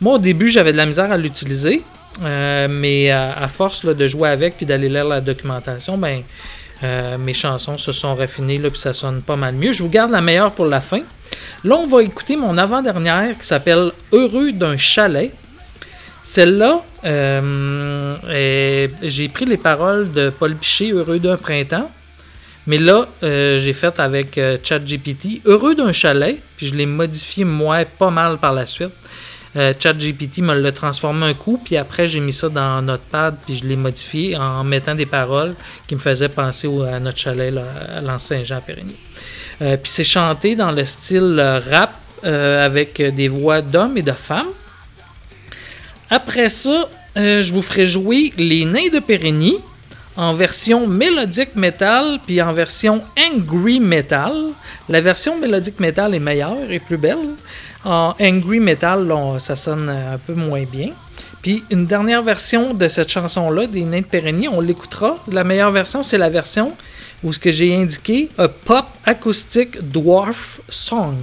[0.00, 1.82] Moi au début j'avais de la misère à l'utiliser,
[2.22, 6.22] euh, mais à, force de jouer avec puis d'aller lire la documentation, ben
[6.82, 9.72] euh, mes chansons se sont raffinées là, puis ça sonne pas mal mieux.
[9.72, 11.02] Je vous garde la meilleure pour la fin.
[11.62, 15.32] Là, on va écouter mon avant-dernière qui s'appelle Heureux d'un chalet.
[16.22, 16.82] Celle-là,
[19.02, 21.90] j'ai pris les paroles de Paul Piché, Heureux d'un printemps.
[22.70, 27.42] Mais là, euh, j'ai fait avec euh, ChatGPT, Heureux d'un chalet, puis je l'ai modifié
[27.42, 28.92] moi pas mal par la suite.
[29.56, 33.56] Euh, ChatGPT me l'a transformé un coup, puis après j'ai mis ça dans Notepad, puis
[33.56, 35.56] je l'ai modifié en mettant des paroles
[35.88, 38.94] qui me faisaient penser à notre chalet à l'Anse-Saint-Jean à Périgny.
[39.62, 44.12] Euh, puis c'est chanté dans le style euh, rap avec des voix d'hommes et de
[44.12, 44.52] femmes.
[46.08, 49.56] Après ça, je vous ferai jouer Les Nains de Périgny
[50.16, 54.50] en version mélodique metal puis en version angry metal.
[54.88, 57.36] La version mélodique metal est meilleure et plus belle.
[57.84, 60.90] En angry metal, ça sonne un peu moins bien.
[61.42, 65.16] Puis une dernière version de cette chanson-là, des Nains de Périgny, on l'écoutera.
[65.30, 66.72] La meilleure version, c'est la version
[67.22, 71.16] où ce que j'ai indiqué, a pop acoustic dwarf song.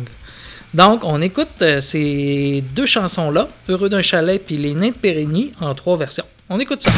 [0.73, 5.51] Donc, on écoute euh, ces deux chansons-là, Heureux d'un chalet puis Les Nains de Périgny,
[5.59, 6.25] en trois versions.
[6.49, 6.91] On écoute ça.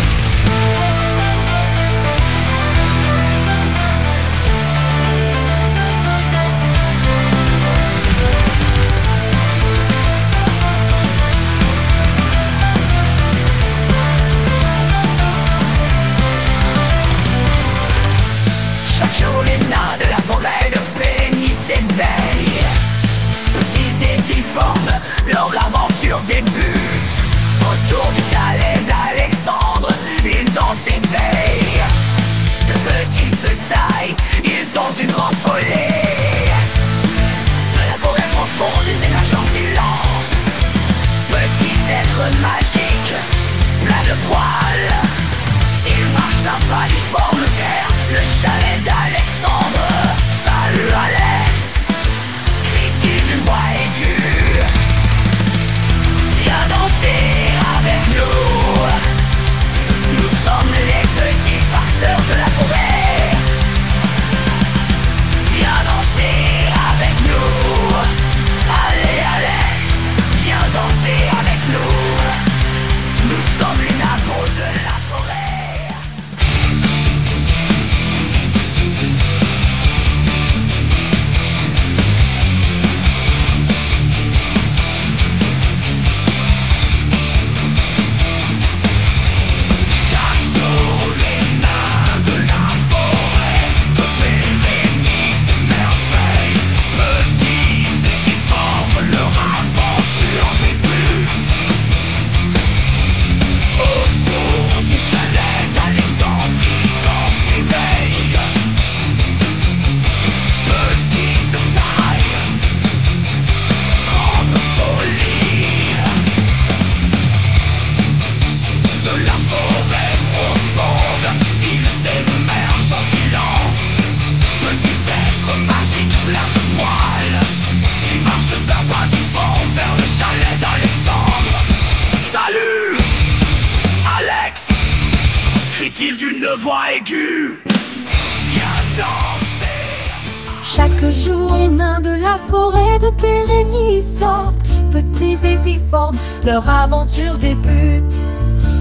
[147.19, 148.21] Aventure débute.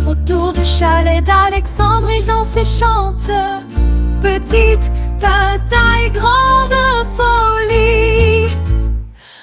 [0.07, 3.31] Autour du chalet d'Alexandre, dansent et chantent.
[4.21, 6.75] Petite, ta taille, grande
[7.17, 8.49] folie.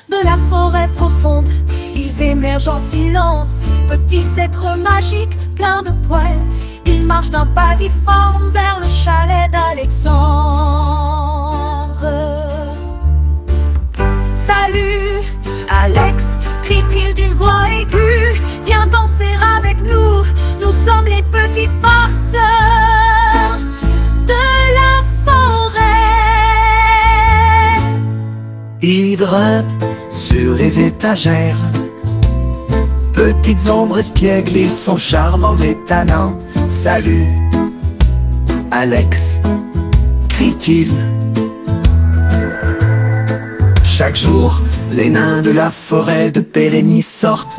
[0.09, 1.47] De la forêt profonde,
[1.95, 3.63] ils émergent en silence.
[3.89, 6.41] Petits êtres magiques, pleins de poils.
[6.85, 8.51] Ils marchent d'un pas difforme
[30.09, 31.57] Sur les étagères.
[33.13, 36.39] Petites ombres espiègles, ils sont charmants et tannants.
[36.67, 37.27] Salut,
[38.71, 39.41] Alex,
[40.29, 40.91] crie-t-il.
[43.83, 44.59] Chaque jour,
[44.91, 47.57] les nains de la forêt de Pérénie sortent.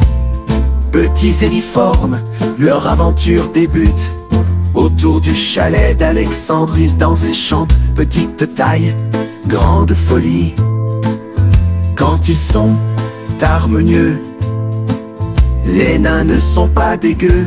[0.91, 1.51] Petits et
[2.59, 4.11] leur aventure débute.
[4.75, 7.77] Autour du chalet d'Alexandre, ils dansent et chantent.
[7.95, 8.95] Petite taille,
[9.47, 10.55] grande folie.
[11.97, 12.77] Quand ils sont
[13.41, 14.21] harmonieux,
[15.65, 17.47] les nains ne sont pas dégueux.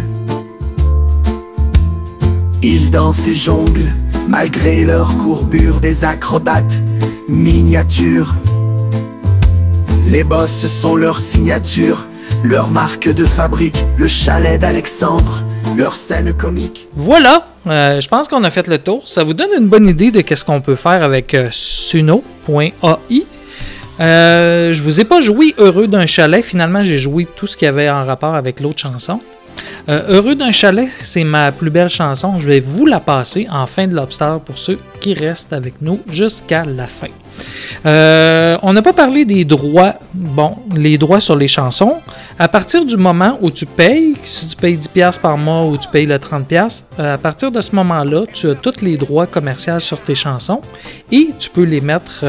[2.64, 3.93] Ils dansent et jonglent,
[4.28, 6.82] malgré leur courbure des acrobates
[7.28, 8.34] miniatures.
[10.08, 12.08] Les bosses sont leur signature,
[12.43, 15.43] leur marque de fabrique, le chalet d'Alexandre,
[15.78, 16.88] leur scène comique.
[16.95, 19.08] Voilà, euh, je pense qu'on a fait le tour.
[19.08, 23.26] Ça vous donne une bonne idée de qu'est-ce qu'on peut faire avec euh, Suno.ai.
[24.00, 26.43] Euh, je vous ai pas joué Heureux d'un chalet.
[26.43, 29.20] Finalement, j'ai joué tout ce qui avait en rapport avec l'autre chanson.
[29.89, 32.39] Euh, Heureux d'un chalet, c'est ma plus belle chanson.
[32.39, 36.00] Je vais vous la passer en fin de Lobster pour ceux qui restent avec nous
[36.10, 37.08] jusqu'à la fin.
[37.86, 39.95] Euh, on n'a pas parlé des droits.
[40.14, 41.95] Bon, les droits sur les chansons.
[42.38, 45.88] À partir du moment où tu payes, si tu payes 10$ par mois ou tu
[45.89, 49.80] payes le 30$, euh, à partir de ce moment-là, tu as tous les droits commerciaux
[49.80, 50.62] sur tes chansons
[51.12, 52.24] et tu peux les mettre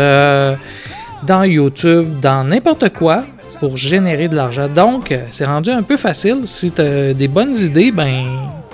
[1.27, 3.25] dans YouTube, dans n'importe quoi
[3.59, 4.69] pour générer de l'argent.
[4.69, 6.41] Donc, euh, c'est rendu un peu facile.
[6.45, 8.25] Si tu as des bonnes idées, ben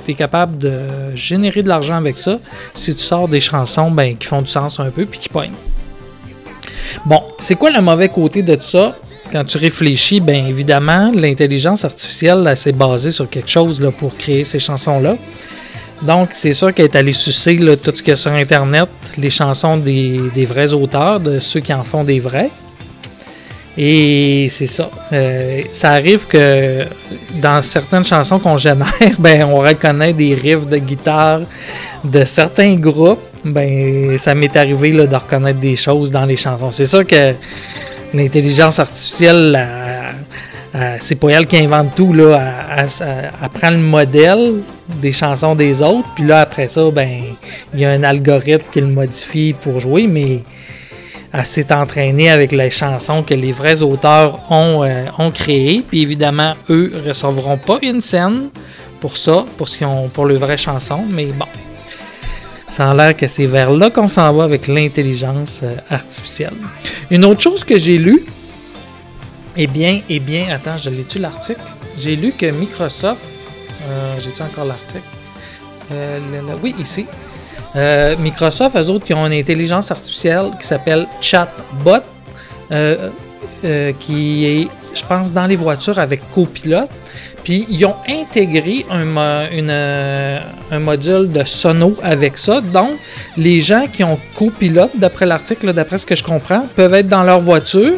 [0.05, 0.79] tu es capable de
[1.15, 2.39] générer de l'argent avec ça.
[2.73, 5.51] Si tu sors des chansons ben, qui font du sens un peu puis qui poignent.
[7.05, 8.97] Bon, c'est quoi le mauvais côté de tout ça?
[9.33, 14.17] Quand tu réfléchis, bien évidemment, l'intelligence artificielle, elle, s'est basée sur quelque chose là, pour
[14.17, 15.17] créer ces chansons-là.
[16.03, 19.31] Donc, c'est sûr qu'elle est allée sucer tout ce qu'il y a sur Internet, les
[19.31, 22.51] chansons des, vrais auteurs, de ceux qui en font des vrais.
[23.79, 24.91] Et c'est ça.
[25.13, 26.85] Euh, ça arrive que
[27.43, 31.41] dans certaines chansons qu'on génère, ben, on reconnaît des riffs de guitare
[32.03, 33.21] de certains groupes.
[33.45, 36.71] Ben, ça m'est arrivé de reconnaître des choses dans les chansons.
[36.73, 37.35] C'est sûr que
[38.15, 39.86] l'intelligence artificielle, elle-
[40.77, 42.13] elle- c'est pas elle qui invente tout.
[42.13, 42.41] Là.
[42.77, 44.55] Elle, prend le modèle
[45.01, 47.09] des chansons des autres, puis là, après ça, ben,
[47.75, 50.41] il y a un algorithme qui le modifie pour jouer, mais
[51.33, 55.83] elle s'est entraînée avec les chansons que les vrais auteurs ont, euh, créées.
[55.87, 58.51] Puis évidemment, eux recevront pas une scène
[59.01, 61.05] pour ça, pour, ce ont, pour le vrai chanson.
[61.11, 61.47] Mais bon,
[62.69, 66.55] ça a l'air que c'est vers là qu'on s'en va avec l'intelligence euh, artificielle.
[67.11, 68.23] Une autre chose que j'ai lue,
[69.57, 71.61] eh bien, eh bien, attends, je l'ai-tu l'article?
[71.99, 73.23] J'ai lu que Microsoft,
[73.89, 75.05] euh, j'ai-tu encore l'article?
[75.93, 76.19] Euh,
[76.63, 77.07] oui, ici.
[77.75, 82.03] Euh, Microsoft, eux autres, qui ont une intelligence artificielle qui s'appelle Chatbot,
[84.01, 86.91] qui est, je pense, dans les voitures avec copilote.
[87.45, 89.17] Puis ils ont intégré un,
[90.73, 92.61] un module de sono avec ça.
[92.61, 92.91] Donc,
[93.37, 97.23] les gens qui ont copilote, d'après l'article, d'après ce que je comprends, peuvent être dans
[97.23, 97.93] leur voiture,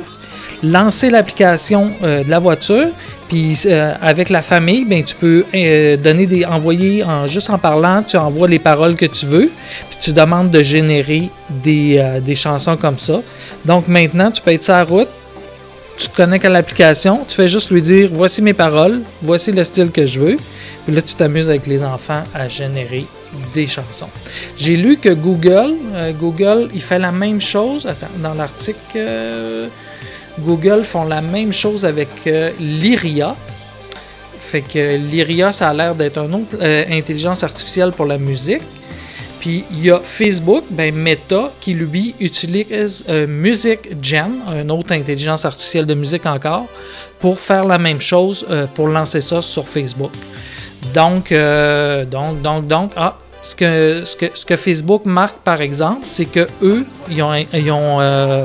[0.62, 2.88] lancer l'application euh, de la voiture,
[3.28, 7.58] puis euh, avec la famille, ben, tu peux euh, donner des, envoyer en, juste en
[7.58, 9.50] parlant, tu envoies les paroles que tu veux,
[9.90, 13.20] puis tu demandes de générer des, chansons comme ça.
[13.64, 15.08] Donc maintenant, tu peux être sur la route,
[15.96, 19.64] tu te connectes à l'application, tu fais juste lui dire voici mes paroles, voici le
[19.64, 20.36] style que je veux.
[20.86, 23.04] Puis là, tu t'amuses avec les enfants à générer
[23.54, 24.08] des chansons.
[24.56, 27.86] J'ai lu que Google, euh, Google, il fait la même chose.
[27.86, 29.68] Attends, dans l'article, euh,
[30.40, 33.34] Google font la même chose avec euh, l'IRIA.
[34.40, 36.56] Fait que l'IRIA, ça a l'air d'être une autre
[36.90, 38.62] intelligence artificielle pour la musique.
[39.40, 45.44] Puis il y a Facebook, ben Meta, qui lui utilise Music Gen, une autre intelligence
[45.44, 46.66] artificielle de musique encore,
[47.20, 50.10] pour faire la même chose, pour lancer ça sur Facebook.
[50.94, 55.60] Donc, euh, donc, donc, donc, ah, ce que, ce que, ce que Facebook marque par
[55.60, 58.44] exemple, c'est que eux, ils ont, ils ont, euh,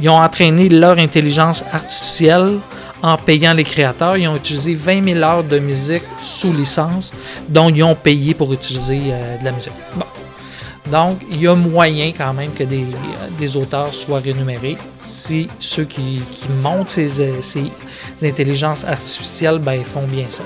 [0.00, 2.58] ils ont entraîné leur intelligence artificielle
[3.02, 4.16] en payant les créateurs.
[4.16, 7.12] Ils ont utilisé 20 000 heures de musique sous licence,
[7.48, 9.72] dont ils ont payé pour utiliser euh, de la musique.
[9.96, 10.04] Bon.
[10.90, 12.86] Donc, il y a moyen quand même que des,
[13.38, 17.70] des auteurs soient rémunérés si ceux qui, qui montent ces, ces
[18.22, 20.44] intelligences artificielles ben, font bien ça.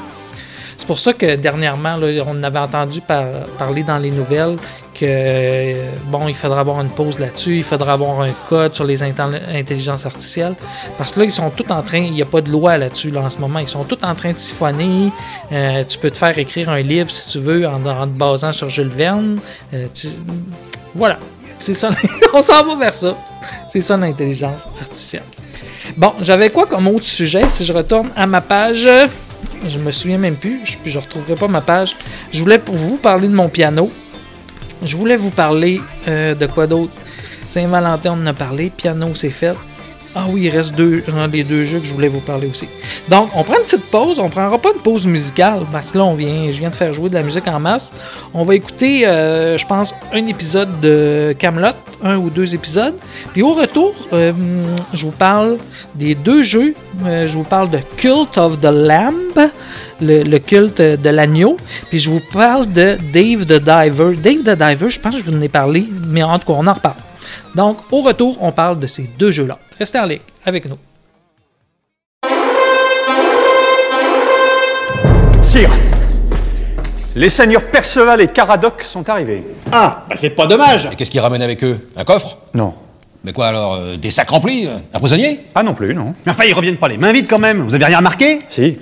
[0.83, 1.95] C'est pour ça que dernièrement,
[2.27, 4.57] on avait entendu par- parler dans les nouvelles
[4.93, 5.75] que
[6.07, 9.41] bon, il faudra avoir une pause là-dessus, il faudra avoir un code sur les intel-
[9.55, 10.57] intelligences artificielles.
[10.99, 13.13] Parce que là, ils sont tous en train, il n'y a pas de loi là-dessus
[13.13, 15.13] là, en ce moment, ils sont tous en train de siphonner.
[15.53, 18.69] Euh, tu peux te faire écrire un livre si tu veux en, te basant sur
[18.69, 19.39] Jules Verne.
[19.73, 19.87] Euh,
[20.97, 21.17] voilà,
[21.61, 21.91] c'est ça,
[22.35, 23.15] on s'en va vers ça.
[23.69, 25.23] C'est ça l'intelligence artificielle.
[25.97, 28.89] Bon, j'avais quoi comme autre sujet si je retourne à ma page?
[29.67, 31.97] Je me souviens même plus, je, je retrouverai pas ma page.
[32.33, 33.91] Je voulais vous parler de mon piano.
[34.83, 36.93] Je voulais vous parler euh, de quoi d'autre?
[37.47, 38.71] Saint-Valentin, on en a parlé.
[38.71, 39.55] Piano, c'est fait.
[40.15, 42.69] Ah oui, il reste deux, des deux jeux que je voulais vous parler aussi.
[43.09, 44.19] Donc, on prend une petite pause.
[44.19, 46.93] On prendra pas une pause musicale parce que là, on vient, je viens de faire
[46.93, 47.93] jouer de la musique en masse.
[48.35, 51.69] On va écouter, euh, je pense, un épisode de Camelot,
[52.05, 52.95] un ou deux épisodes.
[53.33, 54.33] Puis au retour, euh,
[54.93, 55.57] je vous parle
[55.95, 56.75] des deux jeux.
[57.07, 59.51] Euh, je vous parle de Cult of the Lamb,
[60.03, 61.57] le, le culte de l'agneau.
[61.89, 64.15] Puis je vous parle de Dave the Diver.
[64.17, 66.59] Dave the Diver, je pense que je vous en ai parlé, mais en tout cas,
[66.59, 66.97] on en reparle.
[67.55, 69.59] Donc, au retour, on parle de ces deux jeux-là.
[69.83, 70.79] Restez en ligne avec nous.
[75.43, 75.71] Sire,
[77.17, 79.43] les seigneurs Perceval et Caradoc sont arrivés.
[79.73, 80.89] Ah, bah c'est pas dommage.
[80.93, 81.77] Et qu'est-ce qu'ils ramènent avec eux?
[81.97, 82.39] Un coffre?
[82.55, 82.75] Non.
[83.25, 85.41] Mais quoi alors euh, Des sacs remplis euh, Un prisonnier?
[85.57, 86.15] Ah non plus, non.
[86.27, 87.63] Mais enfin, ils reviennent pas les mains vides quand même.
[87.63, 88.39] Vous avez rien remarqué?
[88.47, 88.79] Si.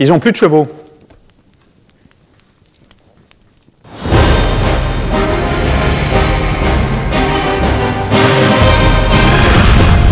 [0.00, 0.66] Ils ont plus de chevaux.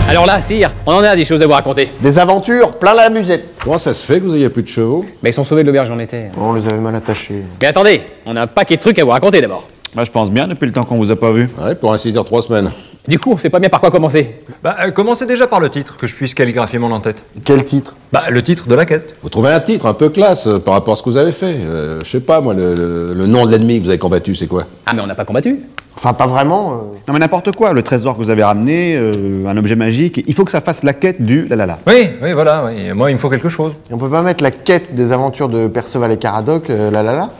[0.08, 1.86] Alors là, sire, on en a des choses à vous raconter.
[2.00, 3.44] Des aventures, plein la musette.
[3.62, 5.04] Comment ça se fait que vous ayez plus de chevaux?
[5.22, 6.30] Mais ils sont sauvés de l'auberge où on était.
[6.40, 7.42] On les avait mal attachés.
[7.60, 9.66] Mais attendez, on a un paquet de trucs à vous raconter d'abord.
[9.94, 11.48] Bah, je pense bien depuis le temps qu'on vous a pas vu.
[11.62, 12.70] Ouais, pour ainsi dire trois semaines.
[13.06, 14.36] Du coup, on sait pas bien par quoi commencer.
[14.62, 17.24] Bah, euh, commencez déjà par le titre, que je puisse calligraphier mon en-tête.
[17.42, 17.94] Quel titre?
[18.12, 19.14] Bah, le titre de la quête.
[19.22, 21.32] Vous trouvez un titre un peu classe euh, par rapport à ce que vous avez
[21.32, 21.56] fait.
[21.58, 24.34] Euh, je sais pas, moi, le, le- le nom de l'ennemi que vous avez combattu,
[24.34, 24.64] c'est quoi?
[24.84, 25.58] Ah, mais on n'a pas combattu.
[25.96, 26.72] Enfin, pas vraiment.
[26.72, 26.74] euh.
[27.08, 29.12] Non mais n'importe quoi, le trésor que vous avez ramené, euh,
[29.48, 31.78] un objet magique, il faut que ça fasse la quête du la la la.
[31.88, 32.92] Oui, oui, voilà, oui.
[32.94, 33.72] Moi, il me faut quelque chose.
[33.90, 37.02] Et on peut pas mettre la quête des aventures de Perceval et Caradoc, euh, là
[37.02, 37.30] là là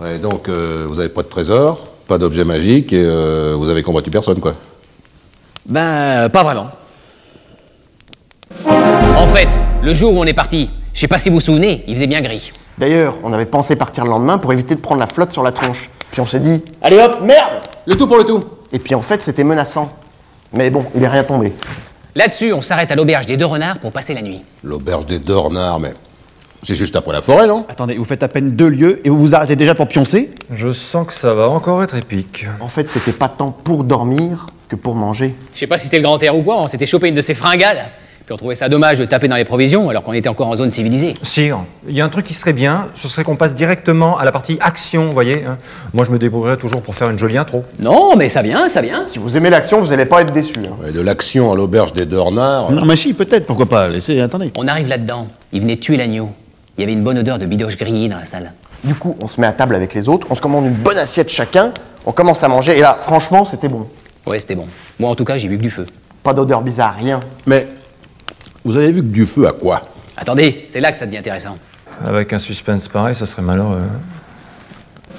[0.00, 3.82] Ouais, donc euh, vous avez pas de trésor, pas d'objet magique et euh, vous avez
[3.82, 4.54] combattu personne, quoi.
[5.66, 6.68] Ben, euh, pas vraiment.
[9.16, 11.82] En fait, le jour où on est parti, je sais pas si vous vous souvenez,
[11.88, 12.52] il faisait bien gris.
[12.78, 15.50] D'ailleurs, on avait pensé partir le lendemain pour éviter de prendre la flotte sur la
[15.50, 15.90] tronche.
[16.10, 18.44] Puis on s'est dit, allez hop, merde Le tout pour le tout.
[18.72, 19.88] Et puis en fait, c'était menaçant.
[20.52, 21.54] Mais bon, il est rien tombé.
[22.14, 24.42] Là-dessus, on s'arrête à l'auberge des deux renards pour passer la nuit.
[24.62, 25.92] L'auberge des deux renards, mais
[26.66, 29.18] c'est juste après la forêt, non Attendez, vous faites à peine deux lieux et vous
[29.18, 30.30] vous arrêtez déjà pour pioncer?
[30.52, 32.46] Je sens que ça va encore être épique.
[32.60, 35.34] En fait, c'était pas tant pour dormir que pour manger.
[35.54, 37.20] Je sais pas si c'était le grand air ou quoi, on s'était chopé une de
[37.22, 37.84] ces fringales.
[38.24, 40.56] Puis on trouvait ça dommage de taper dans les provisions alors qu'on était encore en
[40.56, 41.14] zone civilisée.
[41.22, 44.24] Sire, il y a un truc qui serait bien, ce serait qu'on passe directement à
[44.24, 45.44] la partie action, vous voyez.
[45.44, 45.58] hein.
[45.94, 47.62] Moi, je me débrouillerais toujours pour faire une jolie intro.
[47.78, 49.06] Non, mais ça vient, ça vient.
[49.06, 50.58] Si vous aimez l'action, vous allez pas être déçus.
[50.66, 50.74] hein.
[50.82, 52.72] Ouais, De l'action à l'auberge des deux renards.
[52.72, 54.50] Non mais si, peut-être, pourquoi pas, laissez, attendez.
[54.56, 56.28] On arrive là-dedans, ils venaient tuer l'agneau.
[56.76, 58.52] Il y avait une bonne odeur de bidoche grillée dans la salle.
[58.84, 60.98] Du coup, on se met à table avec les autres, on se commande une bonne
[60.98, 61.72] assiette chacun,
[62.04, 63.88] on commence à manger, et là, franchement, c'était bon.
[64.26, 64.66] Ouais, c'était bon.
[64.98, 65.86] Moi, en tout cas, j'ai vu que du feu.
[66.22, 67.20] Pas d'odeur bizarre, rien.
[67.46, 67.66] Mais
[68.64, 69.82] vous avez vu que du feu à quoi?
[70.16, 71.56] Attendez, c'est là que ça devient intéressant.
[72.04, 73.82] Avec un suspense pareil, ça serait malheureux.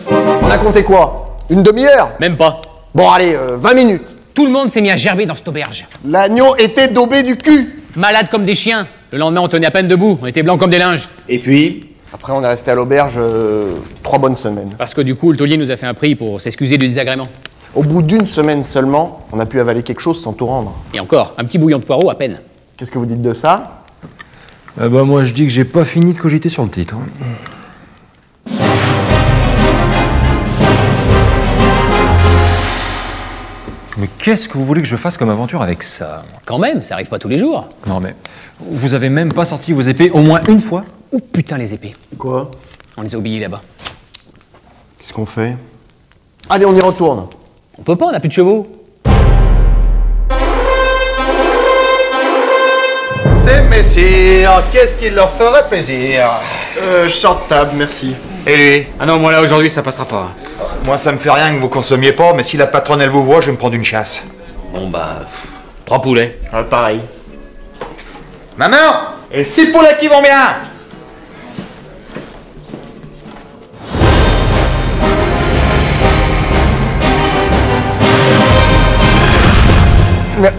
[0.10, 1.38] On a compté quoi?
[1.50, 2.12] Une demi-heure?
[2.20, 2.62] Même pas.
[2.94, 4.16] Bon, allez, euh, 20 minutes.
[4.34, 5.88] Tout le monde s'est mis à gerber dans cette auberge.
[6.06, 8.86] L'agneau était daubé du cul Malades comme des chiens.
[9.12, 10.20] Le lendemain, on tenait à peine debout.
[10.22, 11.08] On était blancs comme des linges.
[11.30, 14.70] Et puis Après, on est resté à l'auberge euh, trois bonnes semaines.
[14.78, 17.28] Parce que du coup, le taulier nous a fait un prix pour s'excuser du désagrément.
[17.74, 20.76] Au bout d'une semaine seulement, on a pu avaler quelque chose sans tout rendre.
[20.94, 22.40] Et encore, un petit bouillon de poireaux à peine.
[22.76, 23.84] Qu'est-ce que vous dites de ça?
[24.80, 26.96] Ah bah, moi, je dis que j'ai pas fini de cogiter sur le titre.
[34.00, 36.94] Mais qu'est-ce que vous voulez que je fasse comme aventure avec ça Quand même, ça
[36.94, 37.68] arrive pas tous les jours.
[37.88, 38.16] Non mais,
[38.60, 40.84] vous avez même pas sorti vos épées au moins une fois?
[41.12, 41.96] Oh putain, les épées.
[42.18, 42.52] Quoi?
[42.96, 43.62] On les a oubliées là-bas.
[45.00, 45.58] Qu'est-ce qu'on fait?
[46.48, 47.28] Allez, on y retourne.
[47.80, 48.68] On peut pas, on a plus de chevaux.
[53.32, 56.30] Ces messieurs, qu'est-ce qui leur ferait plaisir?
[56.80, 58.14] Euh, je sors de table, merci.
[58.46, 58.88] Et lui?
[59.00, 60.30] Ah non, moi là aujourd'hui ça passera pas.
[60.86, 63.24] Moi ça me fait rien que vous consommiez pas, mais si la patronne elle vous
[63.24, 64.24] voit, je vais me prendre une chasse.
[64.74, 65.26] Bon bah.
[65.86, 66.38] Trois poulets.
[66.70, 67.00] pareil.
[68.58, 68.76] Maman
[69.32, 70.58] Et six poulets qui vont bien
[80.40, 80.50] Mais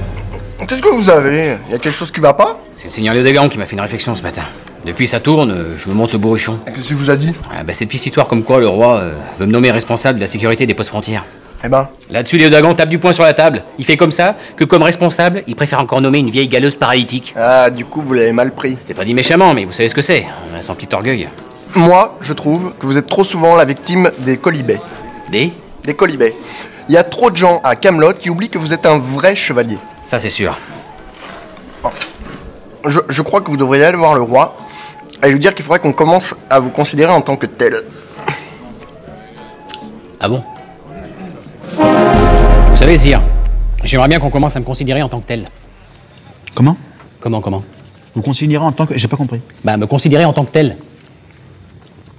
[0.66, 1.56] qu'est-ce que vous avez?
[1.66, 2.60] Il y a quelque chose qui va pas?
[2.74, 4.42] C'est le seigneur Léodagan qui m'a fait une réflexion ce matin.
[4.84, 6.58] Depuis ça tourne, je me monte le bourrichon.
[6.66, 9.12] Qu'est-ce qu'il vous a dit Ah bah cette petite histoire comme quoi le roi euh,
[9.38, 11.24] veut me nommer responsable de la sécurité des postes frontières.
[11.64, 13.64] Eh ben, Là-dessus, Léodagan tape du poing sur la table.
[13.78, 17.34] Il fait comme ça que comme responsable, il préfère encore nommer une vieille galeuse paralytique.
[17.36, 18.76] ah, du coup, vous l'avez mal pris.
[18.78, 20.24] C'était pas dit méchamment, mais vous savez ce que c'est.
[20.52, 21.28] On a son petit orgueil.
[21.74, 24.80] Moi, je trouve que vous êtes trop souvent la victime des colibets.
[25.32, 25.52] Des?
[25.82, 26.34] Des colibets.
[26.88, 29.34] Il y a trop de gens à Camelot qui oublient que vous êtes un vrai
[29.34, 29.78] chevalier.
[30.06, 30.56] Ça, c'est sûr.
[32.86, 34.56] Je, je crois que vous devriez aller voir le roi
[35.24, 37.82] et lui dire qu'il faudrait qu'on commence à vous considérer en tant que tel.
[40.20, 40.42] Ah bon
[41.78, 43.20] Vous savez, Sire,
[43.84, 45.44] j'aimerais bien qu'on commence à me considérer en tant que tel.
[46.54, 46.76] Comment
[47.20, 47.64] Comment, comment
[48.14, 48.96] Vous considérez en tant que.
[48.96, 49.40] J'ai pas compris.
[49.64, 50.76] Bah, me considérer en tant que tel.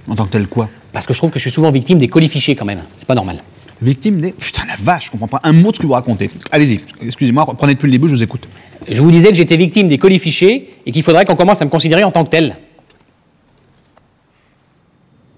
[0.08, 2.08] En tant que tel quoi Parce que je trouve que je suis souvent victime des
[2.08, 2.82] colifichés quand même.
[2.96, 3.42] C'est pas normal.
[3.82, 4.32] Victime des.
[4.32, 6.30] Putain la vache, je comprends pas un mot de ce que vous racontez.
[6.52, 8.46] Allez-y, excusez-moi, reprenez depuis le début, je vous écoute.
[8.90, 11.70] Je vous disais que j'étais victime des colifichés et qu'il faudrait qu'on commence à me
[11.70, 12.56] considérer en tant que tel.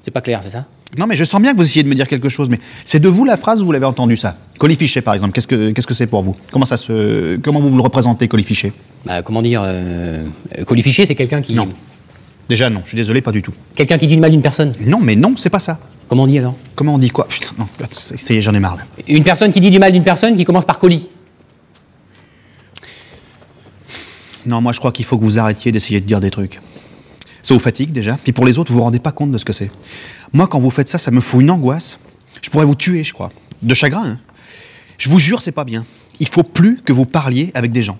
[0.02, 0.66] C'est pas clair, c'est ça
[0.98, 2.98] Non mais je sens bien que vous essayez de me dire quelque chose, mais c'est
[2.98, 4.36] de vous la phrase ou vous l'avez entendu ça?
[4.58, 6.36] Colifiché par exemple, qu'est-ce que c'est pour vous?
[6.50, 8.72] Comment ça se comment vous vous le représentez colifiché
[9.06, 10.26] Bah, comment dire euh,
[10.66, 11.54] Colifiché, c'est quelqu'un qui.
[11.54, 11.68] Non.
[12.48, 13.52] Déjà non, je suis désolé, pas du tout.
[13.76, 14.72] Quelqu'un qui dit du mal d'une personne?
[14.86, 15.78] Non mais non, c'est pas ça.
[16.08, 16.56] Comment on dit alors?
[16.74, 17.26] Comment on dit quoi?
[17.28, 18.82] Putain, non, ça y est, j'en ai marre là.
[19.06, 21.08] Une personne qui dit du mal d'une personne qui commence par colis.
[24.46, 26.60] Non, moi je crois qu'il faut que vous arrêtiez d'essayer de dire des trucs.
[27.42, 28.16] Ça vous fatigue déjà.
[28.22, 29.70] Puis pour les autres, vous vous rendez pas compte de ce que c'est.
[30.32, 31.98] Moi, quand vous faites ça, ça me fout une angoisse.
[32.40, 33.30] Je pourrais vous tuer, je crois.
[33.62, 34.04] De chagrin.
[34.06, 34.18] Hein.
[34.98, 35.84] Je vous jure, c'est pas bien.
[36.20, 37.98] Il faut plus que vous parliez avec des gens.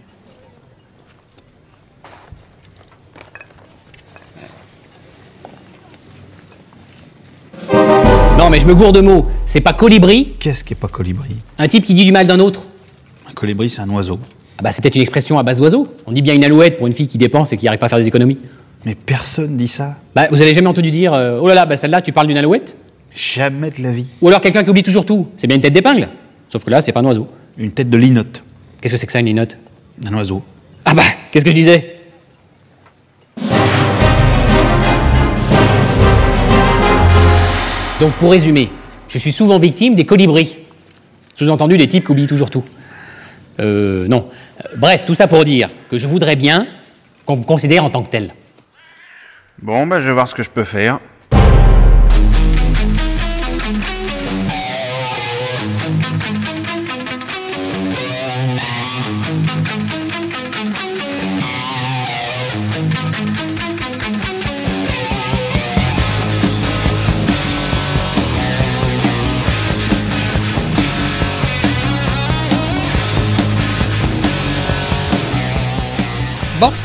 [8.39, 9.27] Non, mais je me gourde de mots.
[9.47, 11.37] C'est pas colibri Qu'est-ce qui est pas colibri?
[11.59, 12.63] Un type qui dit du mal d'un autre.
[13.29, 14.19] Un colibri, c'est un oiseau.
[14.59, 15.89] Ah bah, c'est peut-être une expression à base d'oiseau.
[16.07, 17.89] On dit bien une alouette pour une fille qui dépense et qui n'arrive pas à
[17.89, 18.39] faire des économies.
[18.85, 19.97] Mais personne dit ça.
[20.15, 22.37] Bah vous avez jamais entendu dire euh, oh là là, bah celle-là tu parles d'une
[22.37, 22.77] alouette?
[23.15, 24.07] Jamais de la vie.
[24.21, 25.29] Ou alors quelqu'un qui oublie toujours tout.
[25.37, 26.09] C'est bien une tête d'épingle.
[26.49, 27.29] Sauf que là, c'est pas un oiseau.
[27.59, 28.43] Une tête de linotte.
[28.81, 29.57] Qu'est-ce que c'est que ça, une linotte?
[30.05, 30.43] Un oiseau.
[30.85, 32.01] Ah bah, qu'est-ce que je disais?
[38.01, 38.69] Donc pour résumer,
[39.07, 40.57] je suis souvent victime des colibris.
[41.37, 42.65] Sous-entendu des types qui oublient toujours tout.
[43.61, 44.29] Euh, non.
[44.77, 46.67] Bref, tout ça pour dire que je voudrais bien
[47.25, 48.31] qu'on me considère en tant que tel.
[49.61, 50.99] Bon, bah, je vais voir ce que je peux faire.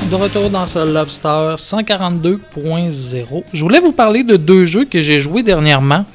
[0.10, 3.44] De retour dans ce Lobster 142.0.
[3.52, 6.06] Je voulais vous parler de deux jeux que j'ai joués dernièrement.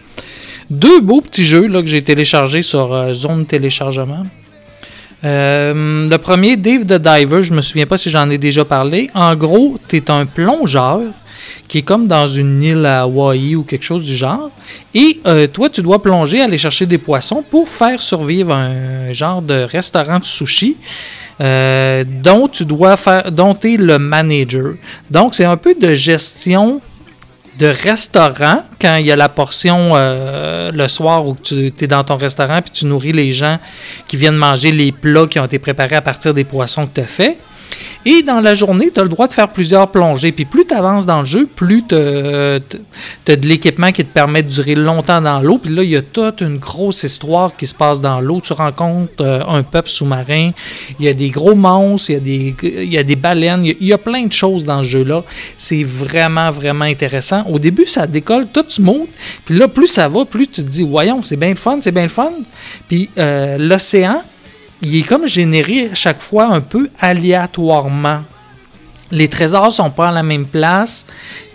[0.70, 4.22] Deux beaux petits jeux là, que j'ai téléchargés sur euh, Zone Téléchargement.
[5.24, 9.11] Euh, le premier, Dave the Diver, je me souviens pas si j'en ai déjà parlé.
[9.14, 11.01] En gros, tu es un plongeur
[11.68, 14.51] qui est comme dans une île à Hawaï ou quelque chose du genre.
[14.95, 19.43] Et euh, toi, tu dois plonger, aller chercher des poissons pour faire survivre un genre
[19.43, 20.76] de restaurant de sushi.
[21.41, 24.74] Euh, dont tu dois faire, dont tu es le manager.
[25.11, 26.80] Donc, c'est un peu de gestion
[27.59, 32.03] de restaurant quand il y a la portion euh, le soir où tu es dans
[32.03, 33.59] ton restaurant puis tu nourris les gens
[34.09, 37.01] qui viennent manger les plats qui ont été préparés à partir des poissons que tu
[37.03, 37.37] as fait.
[38.05, 40.33] Et dans la journée, tu as le droit de faire plusieurs plongées.
[40.33, 42.59] Puis plus tu avances dans le jeu, plus tu as
[43.37, 45.59] de l'équipement qui te permet de durer longtemps dans l'eau.
[45.59, 48.41] Puis là, il y a toute une grosse histoire qui se passe dans l'eau.
[48.41, 50.51] Tu rencontres euh, un peuple sous-marin.
[50.99, 53.64] Il y a des gros monstres, il y a des, il y a des baleines.
[53.64, 55.23] Il y a, plein de choses dans ce jeu-là.
[55.57, 57.45] C'est vraiment, vraiment intéressant.
[57.49, 59.09] Au début, ça décolle tout smooth.
[59.45, 61.93] Puis là, plus ça va, plus tu te dis, voyons, c'est bien le fun, c'est
[61.93, 62.33] bien le fun.
[62.89, 64.23] Puis euh, l'océan,
[64.83, 68.22] il est comme généré chaque fois un peu aléatoirement.
[69.13, 71.07] Les trésors sont pas à la même place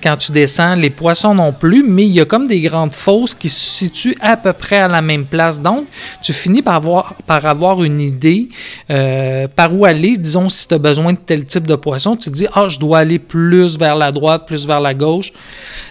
[0.02, 3.34] quand tu descends, les poissons non plus, mais il y a comme des grandes fosses
[3.34, 5.62] qui se situent à peu près à la même place.
[5.62, 5.86] Donc,
[6.22, 8.50] tu finis par avoir, une idée
[8.90, 10.18] euh, par où aller.
[10.18, 12.80] Disons, si tu as besoin de tel type de poisson, tu te dis, ah, je
[12.80, 15.34] dois aller plus vers la droite, plus vers la gauche.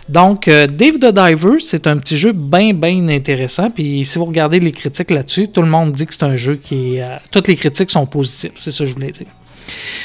[0.08, 3.70] Donc, euh, Dave the Diver, c'est un petit jeu bien, bien intéressant.
[3.70, 6.56] Puis, si vous regardez les critiques là-dessus, tout le monde dit que c'est un jeu
[6.56, 7.02] qui est.
[7.02, 8.52] euh, toutes les critiques sont positives.
[8.60, 9.26] C'est ça que je voulais dire.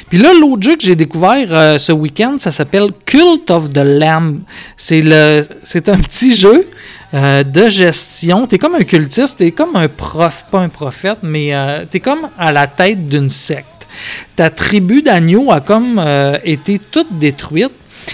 [0.10, 3.84] Puis là, l'autre jeu que j'ai découvert euh, ce week-end, ça s'appelle Cult of the
[3.84, 4.42] Lamb.
[4.78, 6.68] C'est un petit jeu
[7.14, 8.48] euh, de gestion.
[8.48, 12.30] T'es comme un cultiste, t'es comme un prof, pas un prophète, mais euh, t'es comme
[12.38, 13.68] à la tête d'une secte.
[14.36, 16.02] Ta tribu d'agneaux a comme
[16.46, 17.72] été toute détruite.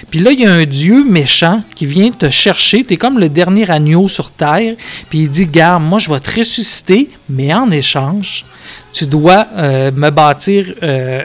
[0.09, 2.83] Puis là, il y a un dieu méchant qui vient te chercher.
[2.83, 4.75] Tu es comme le dernier agneau sur Terre.
[5.09, 8.43] Puis il dit, garde, moi, je vais te ressusciter, mais en échange,
[8.91, 11.23] tu dois me bâtir euh,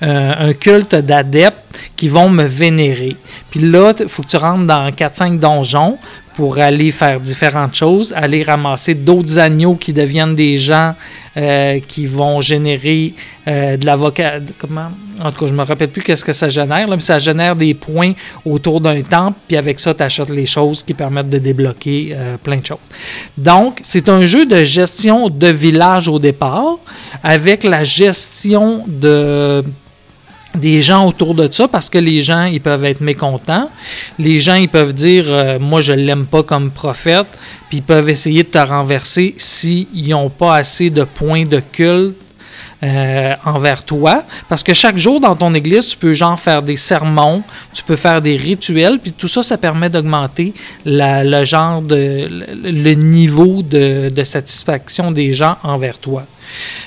[0.00, 1.58] un, un culte d'adeptes
[1.96, 3.16] qui vont me vénérer.
[3.50, 5.98] Puis là, il faut que tu rentres dans 4-5 donjons
[6.34, 10.94] pour aller faire différentes choses, aller ramasser d'autres agneaux qui deviennent des gens
[11.36, 13.14] euh, qui vont générer
[13.46, 14.40] euh, de l'avocat.
[14.58, 14.88] Comment?
[15.22, 17.54] En tout cas, je me rappelle plus qu'est-ce que ça génère, là, mais ça génère
[17.54, 18.12] des points
[18.44, 22.36] autour d'un temple, puis avec ça, tu achètes les choses qui permettent de débloquer euh,
[22.36, 22.78] plein de choses.
[23.38, 26.78] Donc, c'est un jeu de gestion de village au départ,
[27.22, 29.64] avec la gestion de
[30.54, 33.70] des gens autour de ça parce que les gens ils peuvent être mécontents.
[34.18, 37.26] Les gens ils peuvent dire euh, moi je l'aime pas comme prophète,
[37.68, 42.16] puis ils peuvent essayer de te renverser s'ils n'ont pas assez de points de culte
[42.82, 44.24] euh, envers toi.
[44.48, 47.42] Parce que chaque jour dans ton église, tu peux genre faire des sermons,
[47.72, 50.52] tu peux faire des rituels, puis tout ça, ça permet d'augmenter
[50.84, 52.28] le genre de
[52.62, 56.26] le, niveau de satisfaction des gens envers toi.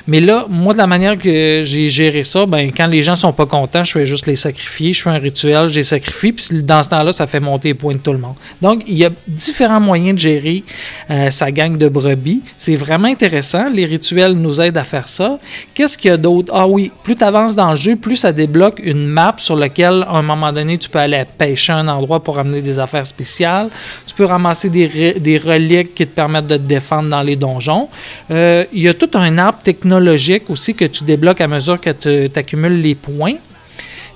[0.08, 3.34] Mais là, moi, de la manière que j'ai géré ça, ben, quand les gens sont
[3.34, 4.94] pas contents, je fais juste les sacrifier.
[4.94, 7.74] Je fais un rituel, je les sacrifie, puis dans ce temps-là, ça fait monter les
[7.74, 8.36] points de tout le monde.
[8.62, 10.64] Donc, il y a différents moyens de gérer
[11.10, 12.42] euh, sa gang de brebis.
[12.58, 13.70] C'est vraiment intéressant.
[13.70, 15.40] Les rituels nous aident à faire ça.
[15.74, 16.52] Qu'est-ce qu'il y a d'autre?
[16.56, 20.06] Ah oui, plus tu avances dans le jeu, plus ça débloque une map sur laquelle,
[20.08, 23.70] à un moment donné, tu peux aller pêcher un endroit pour amener des affaires spéciales.
[24.06, 27.36] Tu peux ramasser des, re- des reliques qui te permettent de te défendre dans les
[27.36, 27.90] donjons.
[28.32, 31.90] Euh, il y a tout un arbre technologique aussi que tu débloques à mesure que
[31.90, 33.36] tu accumules les points.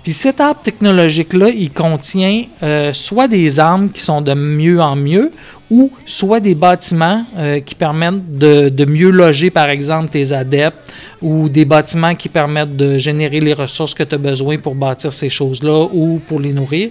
[0.04, 4.96] Puis cet arbre technologique-là, il contient euh, soit des armes qui sont de mieux en
[4.96, 5.32] mieux,
[5.70, 11.50] ou soit des bâtiments euh, qui permettent de, mieux loger, par exemple, tes adeptes, ou
[11.50, 15.30] des bâtiments qui permettent de générer les ressources que tu as besoin pour bâtir ces
[15.30, 16.90] choses-là ou pour les nourrir.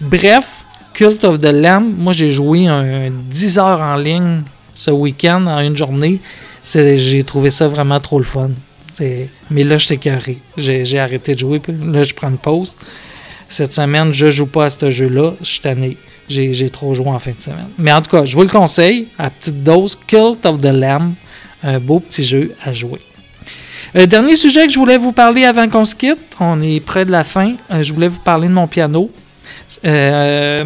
[0.00, 0.64] Bref,
[0.94, 4.38] Cult of the Lamb, moi j'ai joué un, 10 heures en ligne
[4.74, 6.20] ce week-end, en une journée.
[6.64, 8.50] J'ai trouvé ça vraiment trop le fun.
[9.50, 10.38] Mais là, j'étais carré.
[10.56, 11.60] J'ai arrêté de jouer.
[11.68, 12.76] Là, je prends une pause.
[13.48, 15.32] Cette semaine, je joue pas à ce jeu-là.
[15.40, 15.96] Je suis tanné.
[16.28, 17.68] J'ai trop joué en fin de semaine.
[17.78, 19.08] Mais en tout cas, je vous le conseille.
[19.18, 21.12] À petite dose, Cult of the Lamb.
[21.62, 23.00] Un beau petit jeu à jouer.
[23.96, 26.18] Euh, dernier sujet que je voulais vous parler avant qu'on se quitte.
[26.40, 27.54] On est près de la fin.
[27.70, 29.10] Euh, je voulais vous parler de mon piano.
[29.84, 30.64] Euh,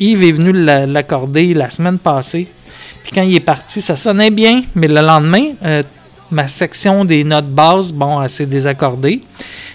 [0.00, 2.46] Yves est venu l'a- l'accorder la semaine passée.
[3.04, 5.82] Puis quand il est parti, ça sonnait bien, mais le lendemain, euh,
[6.30, 9.22] ma section des notes basses, bon, elle s'est désaccordée.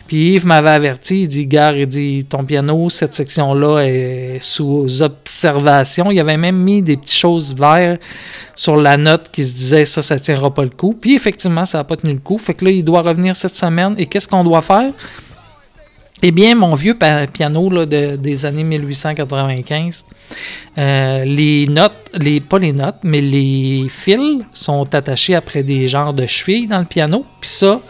[0.08, 5.04] Puis Yves m'avait averti, il dit, Gare, il dit, ton piano, cette section-là est sous
[5.04, 6.10] observation.
[6.10, 8.02] Il avait même mis des petites choses vertes
[8.56, 10.98] sur la note qui se disait, ça, ça tiendra pas le coup.
[11.00, 12.40] Puis effectivement, ça n'a pas tenu le coup.
[12.40, 13.94] Fait que là, il doit revenir cette semaine.
[14.00, 14.92] Et qu'est-ce qu'on doit faire?
[16.22, 16.98] Eh bien, mon vieux
[17.32, 20.04] piano là, de- des années 1895,
[20.78, 26.14] euh, les notes, les, pas les notes, mais les fils sont attachés après des genres
[26.14, 27.26] de chevilles dans le piano.
[27.40, 27.82] Puis ça,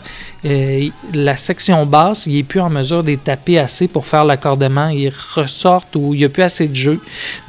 [0.45, 4.23] euh, la section basse, il n'est plus en mesure de les taper assez pour faire
[4.23, 4.87] l'accordement.
[4.87, 6.99] Ils ressortent ou il n'y a plus assez de jeu.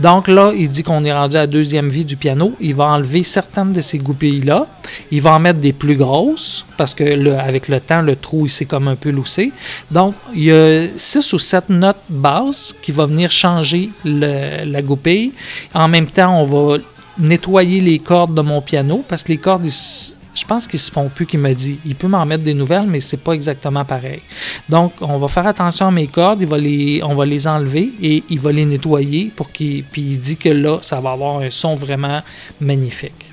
[0.00, 2.52] Donc là, il dit qu'on est rendu à la deuxième vie du piano.
[2.60, 4.66] Il va enlever certaines de ces goupilles-là.
[5.12, 8.46] Il va en mettre des plus grosses parce que le- avec le temps, le trou,
[8.46, 9.52] il s'est comme un peu loussé.
[9.90, 15.32] Donc, il y a six ou sept notes basses qui vont venir changer la goupille.
[15.74, 16.78] En même temps, on va
[17.18, 20.90] nettoyer les cordes de mon piano parce que les cordes, ils je pense qu'ils se
[20.92, 21.78] font plus, qu'il me dit.
[21.84, 24.20] Il peut m'en mettre des nouvelles, mais c'est pas exactement pareil.
[24.68, 28.52] Donc, on va faire attention à mes cordes, on va les enlever et il va
[28.52, 29.82] les nettoyer pour qu'il.
[29.84, 32.22] Puis il dit que là, ça va avoir un son vraiment
[32.60, 33.30] magnifique.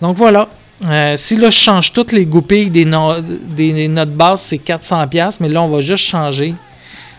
[0.00, 0.48] Donc voilà.
[0.86, 5.08] Euh, si là, je change toutes les goupilles des, no- des notes basses, c'est 400$,
[5.08, 6.54] piastres, mais là, on va juste changer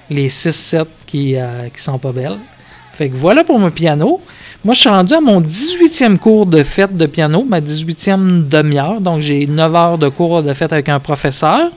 [0.09, 2.37] les 6-7 qui, euh, qui sont pas belles.
[2.93, 4.21] Fait que voilà pour mon piano.
[4.65, 8.99] Moi, je suis rendu à mon 18e cours de fête de piano, ma 18e demi-heure.
[8.99, 11.71] Donc, j'ai 9 heures de cours de fête avec un professeur.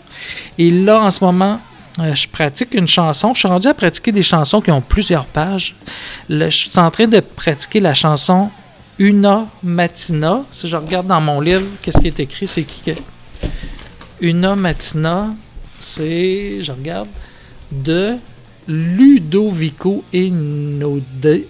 [0.59, 1.61] Et là, en ce moment,
[2.01, 3.35] euh, je pratique une chanson.
[3.35, 5.77] Je suis rendu à pratiquer des chansons qui ont plusieurs pages.
[6.29, 8.51] Je suis en train de pratiquer la chanson
[8.99, 10.43] Una Matina.
[10.51, 12.49] Si je regarde dans mon livre, qu'est-ce qui est écrit?
[12.49, 12.95] C'est qui.
[14.21, 15.31] Una Matina,
[15.79, 17.09] c'est, je regarde,
[17.71, 18.17] de
[18.67, 21.47] Ludovico Einaudi.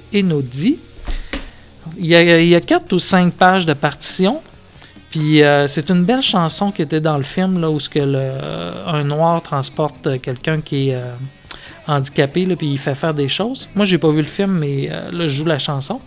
[1.99, 4.41] Il y, a, il quatre ou cinq pages de partition.
[5.11, 8.33] Puis euh, c'est une belle chanson qui était dans le film là, où que le-
[8.87, 11.03] un noir transporte euh, quelqu'un qui est euh,
[11.87, 13.69] handicapé, là, puis il fait faire des choses.
[13.75, 16.01] Moi, j'ai pas vu le film, mais euh, là, je joue la chanson.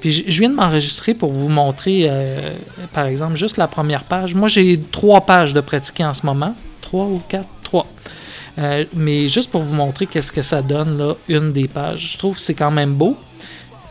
[0.00, 2.52] Puis je viens de m'enregistrer pour vous montrer, euh,
[2.92, 4.34] par exemple, juste la première page.
[4.34, 6.54] Moi, j'ai trois pages de pratiquer en ce moment.
[6.82, 7.48] Trois ou quatre?
[7.62, 7.86] Trois.
[8.58, 12.12] Euh, mais juste pour vous montrer qu'est-ce que ça donne, là, une des pages.
[12.12, 13.16] Je trouve que c'est quand même beau.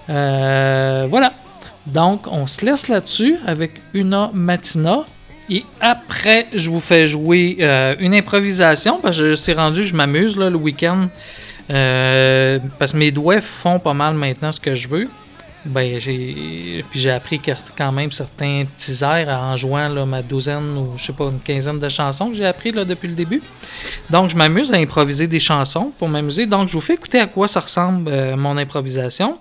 [0.10, 1.34] Euh, voilà.
[1.86, 5.05] Donc, on se laisse là-dessus avec Una Matina.
[5.49, 8.99] Et après, je vous fais jouer euh, une improvisation.
[9.01, 11.07] Parce que c'est rendu, je m'amuse le week-end.
[11.72, 15.07] Euh, parce que mes doigts font pas mal maintenant ce que je veux.
[15.70, 17.39] Ben, j'ai, puis j'ai appris
[17.78, 21.39] quand même certains petits airs en jouant là, ma douzaine ou je sais pas, une
[21.39, 23.41] quinzaine de chansons que j'ai appris là, depuis le début.
[24.09, 26.47] Donc, je m'amuse à improviser des chansons pour m'amuser.
[26.47, 29.38] Donc, je vous fais écouter à quoi ça ressemble euh, mon improvisation.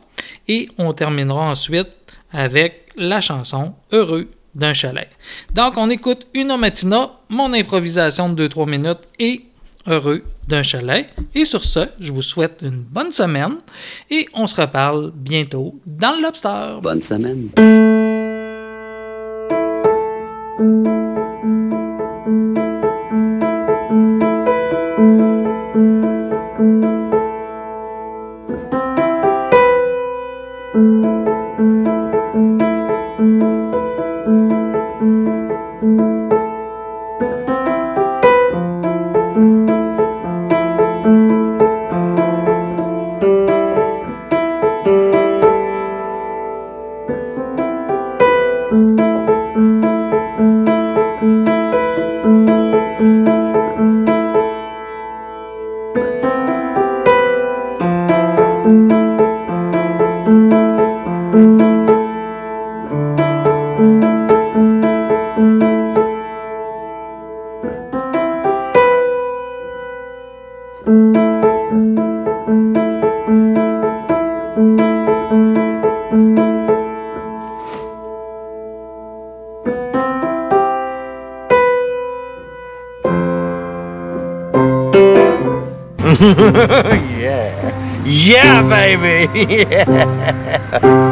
[0.46, 1.88] Et on terminera ensuite
[2.30, 5.08] avec la chanson Heureux d'un chalet.
[5.54, 9.47] Donc, on écoute une matina, mon improvisation de 2-3 minutes et
[9.89, 11.09] Heureux d'un chalet.
[11.34, 13.57] Et sur ce, je vous souhaite une bonne semaine
[14.11, 16.78] et on se reparle bientôt dans le Lobster.
[16.82, 17.49] Bonne semaine.
[89.47, 91.05] yeah.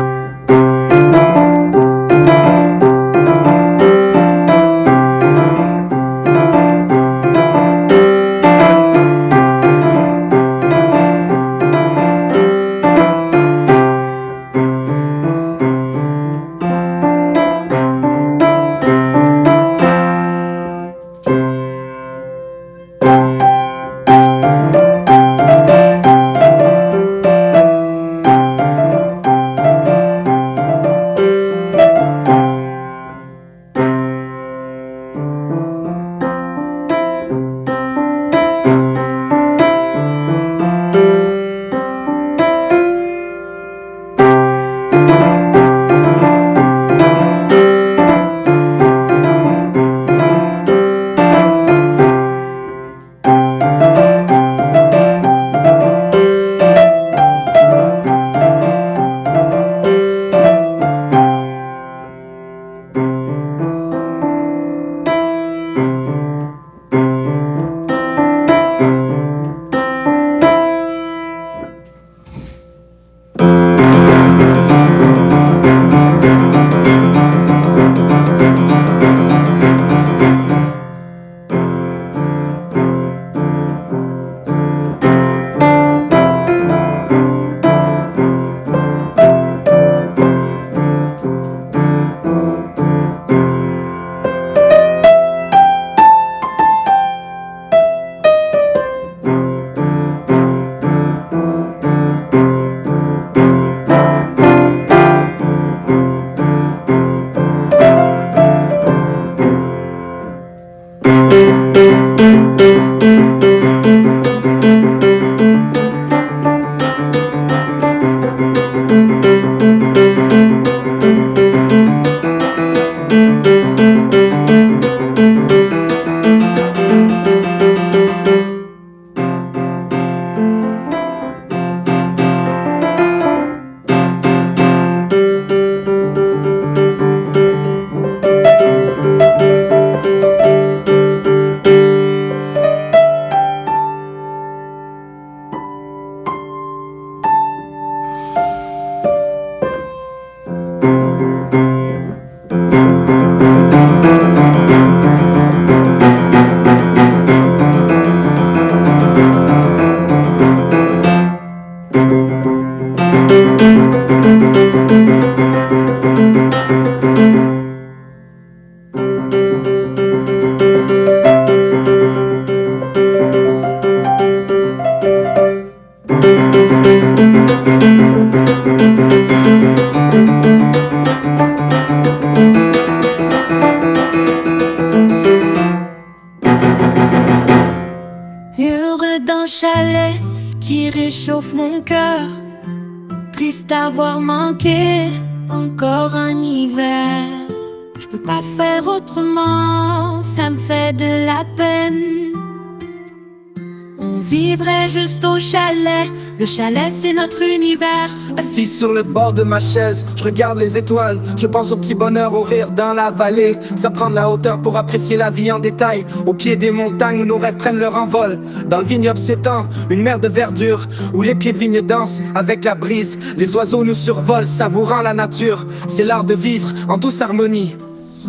[206.57, 208.11] Chalet, le chalet c'est notre univers.
[208.37, 211.95] Assis sur le bord de ma chaise, je regarde les étoiles, je pense au petit
[211.95, 213.57] bonheur, au rire dans la vallée.
[213.77, 216.05] Ça prend de la hauteur pour apprécier la vie en détail.
[216.27, 218.39] Au pied des montagnes où nos rêves prennent leur envol.
[218.67, 222.65] Dans le vignoble s'étend une mer de verdure, où les pieds de vigne dansent avec
[222.65, 223.19] la brise.
[223.37, 225.67] Les oiseaux nous survolent, savourant la nature.
[225.87, 227.75] C'est l'art de vivre en douce harmonie.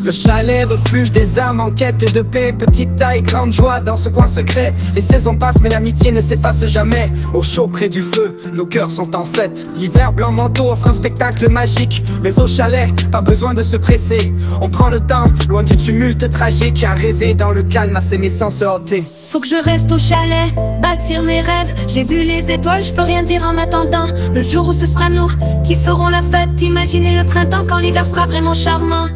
[0.04, 4.10] Le chalet, refuge des âmes en quête de paix Petite taille, grande joie dans ce
[4.10, 8.38] coin secret Les saisons passent mais l'amitié ne s'efface jamais Au chaud près du feu,
[8.54, 12.90] nos cœurs sont en fête L'hiver blanc manteau offre un spectacle magique Mais au chalet,
[13.10, 17.34] pas besoin de se presser On prend le temps, loin du tumulte tragique À rêver
[17.34, 21.24] dans le calme, à s'aimer sans se heurter Faut que je reste au chalet, bâtir
[21.24, 21.74] mes rêves.
[21.88, 24.08] J'ai vu les étoiles, je peux rien dire en attendant.
[24.34, 25.28] Le jour où ce sera nous
[25.64, 26.62] qui ferons la fête.
[26.62, 29.08] Imaginez le printemps quand l'hiver sera vraiment charmant.